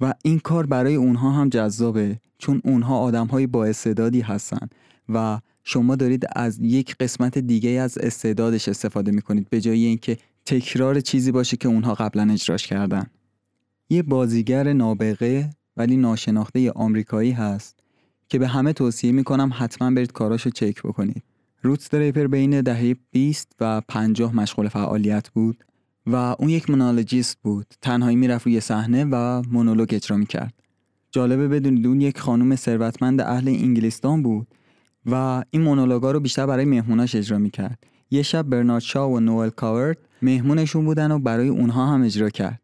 و 0.00 0.14
این 0.24 0.38
کار 0.38 0.66
برای 0.66 0.94
اونها 0.94 1.30
هم 1.30 1.48
جذابه 1.48 2.20
چون 2.38 2.60
اونها 2.64 2.98
آدم 2.98 3.26
های 3.26 3.46
با 3.46 3.64
استعدادی 3.64 4.20
هستن. 4.20 4.68
و 5.08 5.40
شما 5.64 5.96
دارید 5.96 6.26
از 6.36 6.58
یک 6.60 6.96
قسمت 6.96 7.38
دیگه 7.38 7.70
از 7.70 7.98
استعدادش 7.98 8.68
استفاده 8.68 9.12
می‌کنید 9.12 9.50
به 9.50 9.60
جای 9.60 9.84
اینکه 9.84 10.18
تکرار 10.46 11.00
چیزی 11.00 11.32
باشه 11.32 11.56
که 11.56 11.68
اونها 11.68 11.94
قبلا 11.94 12.32
اجراش 12.32 12.66
کردن. 12.66 13.06
یه 13.90 14.02
بازیگر 14.02 14.72
نابغه 14.72 15.50
ولی 15.76 15.96
ناشناخته 15.96 16.70
آمریکایی 16.70 17.32
هست 17.32 17.80
که 18.28 18.38
به 18.38 18.48
همه 18.48 18.72
توصیه 18.72 19.12
می‌کنم 19.12 19.50
حتما 19.54 19.90
برید 19.90 20.12
کاراشو 20.12 20.50
چک 20.50 20.82
بکنید. 20.82 21.22
روتس 21.64 21.90
دریپر 21.90 22.26
بین 22.26 22.60
دهه 22.60 22.96
20 23.10 23.52
و 23.60 23.80
50 23.88 24.36
مشغول 24.36 24.68
فعالیت 24.68 25.28
بود 25.28 25.64
و 26.06 26.16
اون 26.16 26.48
یک 26.48 26.70
مونولوژیست 26.70 27.38
بود. 27.42 27.66
تنهایی 27.80 28.16
می‌رفت 28.16 28.46
روی 28.46 28.60
صحنه 28.60 29.04
و 29.04 29.42
مونولوگ 29.50 29.88
اجرا 29.92 30.16
می‌کرد. 30.16 30.54
جالبه 31.10 31.48
بدونید 31.48 31.86
اون 31.86 32.00
یک 32.00 32.20
خانم 32.20 32.56
ثروتمند 32.56 33.20
اهل 33.20 33.48
انگلستان 33.48 34.22
بود 34.22 34.46
و 35.06 35.44
این 35.50 35.62
مونولوگا 35.62 36.10
رو 36.10 36.20
بیشتر 36.20 36.46
برای 36.46 36.64
مهموناش 36.64 37.14
اجرا 37.14 37.38
می‌کرد. 37.38 37.78
یه 38.10 38.22
شب 38.22 38.42
برنارد 38.42 38.82
شا 38.82 39.08
و 39.08 39.20
نوئل 39.20 39.50
کاورد 39.50 39.98
مهمونشون 40.22 40.84
بودن 40.84 41.10
و 41.10 41.18
برای 41.18 41.48
اونها 41.48 41.86
هم 41.86 42.02
اجرا 42.02 42.30
کرد 42.30 42.60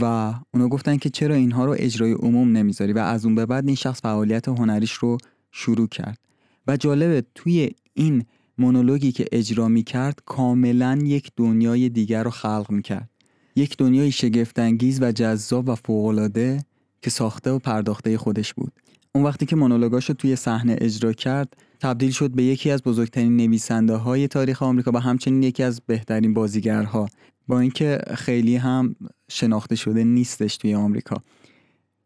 و 0.00 0.34
اونا 0.54 0.68
گفتن 0.68 0.96
که 0.96 1.10
چرا 1.10 1.34
اینها 1.34 1.64
رو 1.64 1.74
اجرای 1.78 2.12
عموم 2.12 2.52
نمی‌ذاری 2.52 2.92
و 2.92 2.98
از 2.98 3.24
اون 3.24 3.34
به 3.34 3.46
بعد 3.46 3.66
این 3.66 3.76
شخص 3.76 4.02
فعالیت 4.02 4.48
هنریش 4.48 4.92
رو 4.92 5.18
شروع 5.50 5.88
کرد. 5.88 6.18
و 6.66 6.76
جالبه 6.76 7.24
توی 7.34 7.70
این 7.94 8.24
مونولوگی 8.58 9.12
که 9.12 9.26
اجرا 9.32 9.68
می 9.68 9.82
کرد 9.82 10.18
کاملا 10.26 10.98
یک 11.02 11.30
دنیای 11.36 11.88
دیگر 11.88 12.22
رو 12.22 12.30
خلق 12.30 12.66
می 12.70 12.82
کرد 12.82 13.10
یک 13.56 13.76
دنیای 13.76 14.12
شگفتانگیز 14.12 15.02
و 15.02 15.12
جذاب 15.12 15.68
و 15.68 15.74
فوقالعاده 15.74 16.64
که 17.02 17.10
ساخته 17.10 17.50
و 17.50 17.58
پرداخته 17.58 18.18
خودش 18.18 18.54
بود. 18.54 18.72
اون 19.14 19.24
وقتی 19.24 19.46
که 19.46 19.56
مونولوگاش 19.56 20.08
رو 20.08 20.14
توی 20.14 20.36
صحنه 20.36 20.76
اجرا 20.80 21.12
کرد 21.12 21.56
تبدیل 21.80 22.10
شد 22.10 22.30
به 22.30 22.42
یکی 22.42 22.70
از 22.70 22.82
بزرگترین 22.82 23.36
نویسنده 23.36 23.96
های 23.96 24.28
تاریخ 24.28 24.62
آمریکا 24.62 24.90
و 24.94 24.98
همچنین 24.98 25.42
یکی 25.42 25.62
از 25.62 25.80
بهترین 25.86 26.34
بازیگرها. 26.34 27.08
با 27.48 27.60
اینکه 27.60 27.98
خیلی 28.14 28.56
هم 28.56 28.96
شناخته 29.28 29.76
شده 29.76 30.04
نیستش 30.04 30.56
توی 30.56 30.74
آمریکا. 30.74 31.16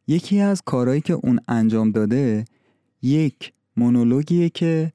یکی 0.06 0.40
از 0.40 0.62
کارهایی 0.62 1.00
که 1.00 1.12
اون 1.12 1.40
انجام 1.48 1.90
داده 1.90 2.44
یک 3.02 3.52
مونولوگیه 3.76 4.48
که 4.48 4.92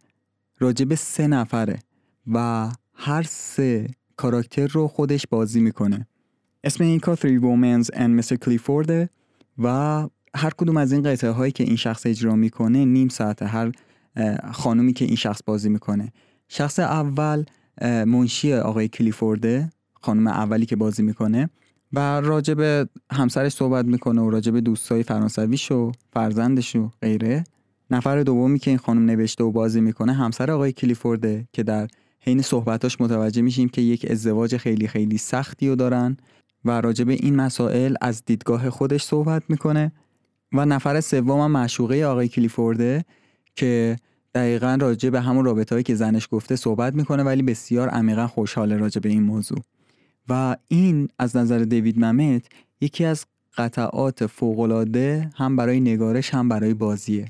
راجب 0.60 0.96
سه 0.96 1.28
نفره 1.28 1.80
و 2.28 2.70
هر 2.94 3.24
سه 3.24 3.88
کاراکتر 4.16 4.68
رو 4.68 4.88
خودش 4.88 5.28
بازی 5.28 5.62
می‌کنه 5.62 6.08
اسم 6.64 6.84
این 6.84 7.00
کار 7.00 7.16
Three 7.16 7.42
Womens 7.42 7.96
and 7.96 8.22
Mr. 8.22 8.36
Clifford 8.46 9.08
و 9.58 9.68
هر 10.36 10.50
کدوم 10.58 10.78
از 10.78 10.92
این 10.92 11.04
قطعه 11.04 11.30
هایی 11.30 11.52
که 11.52 11.64
این 11.64 11.76
شخص 11.76 12.06
اجرا 12.06 12.36
می‌کنه 12.36 12.86
نیم 12.86 13.08
ساعت 13.08 13.44
هر 13.44 13.72
خانومی 14.52 14.94
که 14.94 15.06
این 15.06 15.16
شخص 15.16 15.42
بازی 15.46 15.70
می‌کنه 15.70 16.14
شخص 16.48 16.80
اول 16.80 17.44
منشی 17.82 18.54
آقای 18.54 18.88
کلیفورده 18.88 19.70
خانم 20.02 20.28
اولی 20.28 20.66
که 20.66 20.76
بازی 20.76 21.04
می‌کنه 21.04 21.50
و 21.94 22.00
راجب 22.22 22.90
همسرش 23.12 23.54
صحبت 23.54 23.86
می‌کنه 23.86 24.22
و 24.22 24.30
راجب 24.30 24.60
دوستای 24.60 25.04
فرانسویش 25.04 25.72
و 25.72 25.92
فرزندش 26.14 26.76
و 26.76 26.92
غیره 27.02 27.44
نفر 27.92 28.24
دومی 28.24 28.60
که 28.60 28.72
این 28.72 28.78
خانم 28.78 29.06
نوشته 29.06 29.44
و 29.44 29.52
بازی 29.52 29.82
می‌کنه 29.82 30.14
همسر 30.14 30.52
آقای 30.52 30.72
کلیفورده 30.72 31.48
که 31.54 31.64
در 31.64 31.88
حین 32.20 32.42
صحبتاش 32.42 33.02
متوجه 33.02 33.42
میشیم 33.42 33.70
که 33.70 33.82
یک 33.82 34.12
ازدواج 34.12 34.58
خیلی 34.58 34.88
خیلی 34.88 35.18
سختی 35.18 35.70
رو 35.70 35.76
دارن 35.76 36.18
و 36.66 36.82
راجب 36.82 37.10
این 37.10 37.36
مسائل 37.36 37.96
از 38.02 38.26
دیدگاه 38.26 38.70
خودش 38.70 39.04
صحبت 39.04 39.44
می‌کنه. 39.50 39.92
و 40.54 40.66
نفر 40.66 41.02
سوم 41.02 41.40
هم 41.40 41.52
معشوقه 41.52 42.06
آقای 42.06 42.28
کلیفورده 42.28 43.06
که 43.56 43.98
دقیقا 44.36 44.78
راجع 44.82 45.10
به 45.10 45.22
همون 45.22 45.46
رابطه 45.46 45.84
که 45.84 45.96
زنش 45.96 46.28
گفته 46.32 46.56
صحبت 46.56 46.96
می‌کنه 46.96 47.24
ولی 47.24 47.42
بسیار 47.44 47.90
عمیقا 47.90 48.28
خوشحاله 48.28 48.78
راجع 48.78 49.02
به 49.02 49.10
این 49.10 49.24
موضوع. 49.24 49.60
و 50.30 50.56
این 50.68 51.10
از 51.20 51.38
نظر 51.38 51.60
دیوید 51.60 52.00
ممت 52.00 52.44
یکی 52.82 53.06
از 53.06 53.26
قطعات 53.58 54.26
فوقالعاده 54.26 55.30
هم 55.36 55.56
برای 55.56 55.80
نگارش 55.80 56.34
هم 56.34 56.50
برای 56.50 56.74
بازیه. 56.74 57.28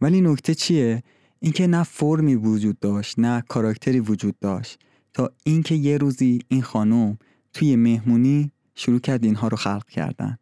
ولی 0.00 0.20
نکته 0.20 0.54
چیه؟ 0.54 1.02
اینکه 1.40 1.66
نه 1.66 1.82
فرمی 1.82 2.34
وجود 2.34 2.80
داشت 2.80 3.18
نه 3.18 3.42
کاراکتری 3.48 4.00
وجود 4.00 4.38
داشت. 4.38 4.78
تا 5.12 5.30
اینکه 5.44 5.74
یه 5.74 5.96
روزی 5.96 6.38
این 6.48 6.62
خانم 6.62 7.18
توی 7.52 7.76
مهمونی 7.76 8.52
شروع 8.74 9.00
کرد 9.00 9.24
اینها 9.24 9.48
رو 9.48 9.56
خلق 9.56 9.88
کردن. 9.88 10.38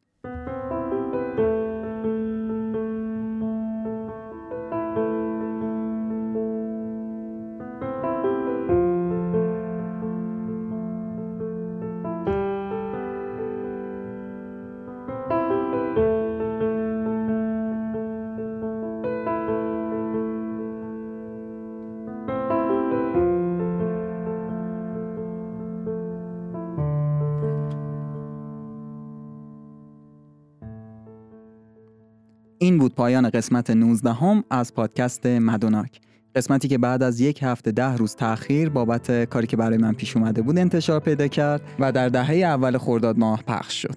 این 32.66 32.78
بود 32.78 32.94
پایان 32.94 33.30
قسمت 33.30 33.70
19 33.70 34.12
هم 34.12 34.44
از 34.50 34.74
پادکست 34.74 35.26
مدوناک. 35.26 36.00
قسمتی 36.34 36.68
که 36.68 36.78
بعد 36.78 37.02
از 37.02 37.20
یک 37.20 37.42
هفته 37.42 37.72
ده 37.72 37.96
روز 37.96 38.14
تاخیر 38.14 38.68
بابت 38.68 39.24
کاری 39.24 39.46
که 39.46 39.56
برای 39.56 39.78
من 39.78 39.92
پیش 39.92 40.16
اومده 40.16 40.42
بود 40.42 40.58
انتشار 40.58 41.00
پیدا 41.00 41.26
کرد 41.26 41.62
و 41.78 41.92
در 41.92 42.08
دهه 42.08 42.34
اول 42.36 42.78
خرداد 42.78 43.18
ماه 43.18 43.42
پخش 43.42 43.82
شد. 43.82 43.96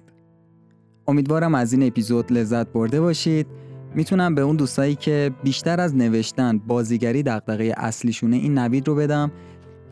امیدوارم 1.08 1.54
از 1.54 1.72
این 1.72 1.82
اپیزود 1.82 2.32
لذت 2.32 2.66
برده 2.66 3.00
باشید. 3.00 3.46
می‌تونم 3.94 4.34
به 4.34 4.42
اون 4.42 4.56
دوستایی 4.56 4.94
که 4.94 5.30
بیشتر 5.44 5.80
از 5.80 5.96
نوشتن 5.96 6.58
بازیگری 6.58 7.22
دغدغه 7.22 7.74
اصلیشونه 7.76 8.36
این 8.36 8.58
نوید 8.58 8.88
رو 8.88 8.94
بدم 8.94 9.32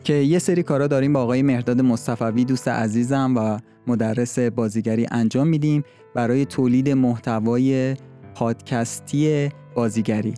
که 0.03 0.13
یه 0.13 0.39
سری 0.39 0.63
کارا 0.63 0.87
داریم 0.87 1.13
با 1.13 1.21
آقای 1.21 1.41
مهرداد 1.41 1.81
مصطفی 1.81 2.45
دوست 2.45 2.67
عزیزم 2.67 3.33
و 3.37 3.59
مدرس 3.87 4.39
بازیگری 4.39 5.07
انجام 5.11 5.47
میدیم 5.47 5.83
برای 6.15 6.45
تولید 6.45 6.89
محتوای 6.89 7.95
پادکستی 8.39 9.49
بازیگری 9.75 10.33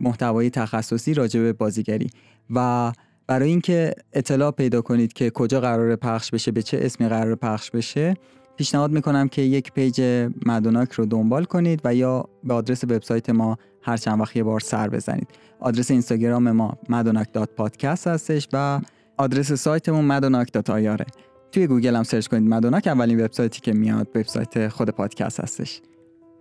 محتوای 0.00 0.50
تخصصی 0.50 1.14
راجع 1.14 1.40
به 1.40 1.52
بازیگری. 1.52 2.10
و 2.50 2.92
برای 3.26 3.48
اینکه 3.48 3.94
اطلاع 4.12 4.50
پیدا 4.50 4.82
کنید 4.82 5.12
که 5.12 5.30
کجا 5.30 5.60
قرار 5.60 5.96
پخش 5.96 6.30
بشه 6.30 6.52
به 6.52 6.62
چه 6.62 6.78
اسمی 6.82 7.08
قرار 7.08 7.34
پخش 7.34 7.70
بشه 7.70 8.14
پیشنهاد 8.56 8.90
می‌کنم 8.90 9.28
که 9.28 9.42
یک 9.42 9.72
پیج 9.72 10.28
مدوناک 10.46 10.92
رو 10.92 11.06
دنبال 11.06 11.44
کنید 11.44 11.80
و 11.84 11.94
یا 11.94 12.24
به 12.44 12.54
آدرس 12.54 12.84
وبسایت 12.84 13.30
ما 13.30 13.58
هر 13.82 13.96
چند 13.96 14.20
وقت 14.20 14.36
یه 14.36 14.42
بار 14.42 14.60
سر 14.60 14.88
بزنید. 14.88 15.28
آدرس 15.60 15.90
اینستاگرام 15.90 16.50
ما 16.50 16.78
مدوناک.پادکست 16.88 18.06
هستش 18.06 18.48
و 18.52 18.80
آدرس 19.16 19.52
سایتمون 19.52 20.04
مدوناک. 20.04 20.75
ir 20.75 20.96
ه 20.96 21.06
توی 21.52 21.66
گوگل 21.66 21.96
هم 21.96 22.02
سرچ 22.02 22.26
کنید 22.26 22.50
مدوناک 22.50 22.86
اولین 22.86 23.24
وبسایتی 23.24 23.60
که 23.60 23.72
میاد 23.72 24.08
وبسایت 24.14 24.68
خود 24.68 24.90
پادکست 24.90 25.40
هستش. 25.40 25.80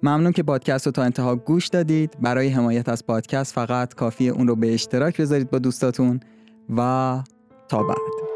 ممنون 0.04 0.32
که 0.32 0.44
پادکست 0.44 0.86
رو 0.86 0.92
تا 0.92 1.04
انتها 1.04 1.36
گوش 1.36 1.68
دادید. 1.68 2.18
برای 2.22 2.48
حمایت 2.48 2.90
از 2.90 3.06
پادکست 3.06 3.54
فقط 3.54 3.94
کافیه 3.94 4.30
اون 4.30 4.48
رو 4.48 4.56
به 4.56 4.74
اشتراک 4.74 5.22
بذارید 5.22 5.50
با 5.50 5.60
دوستاتون 5.60 6.20
و 6.78 7.24
تا 7.68 7.84
بعد. 7.84 8.29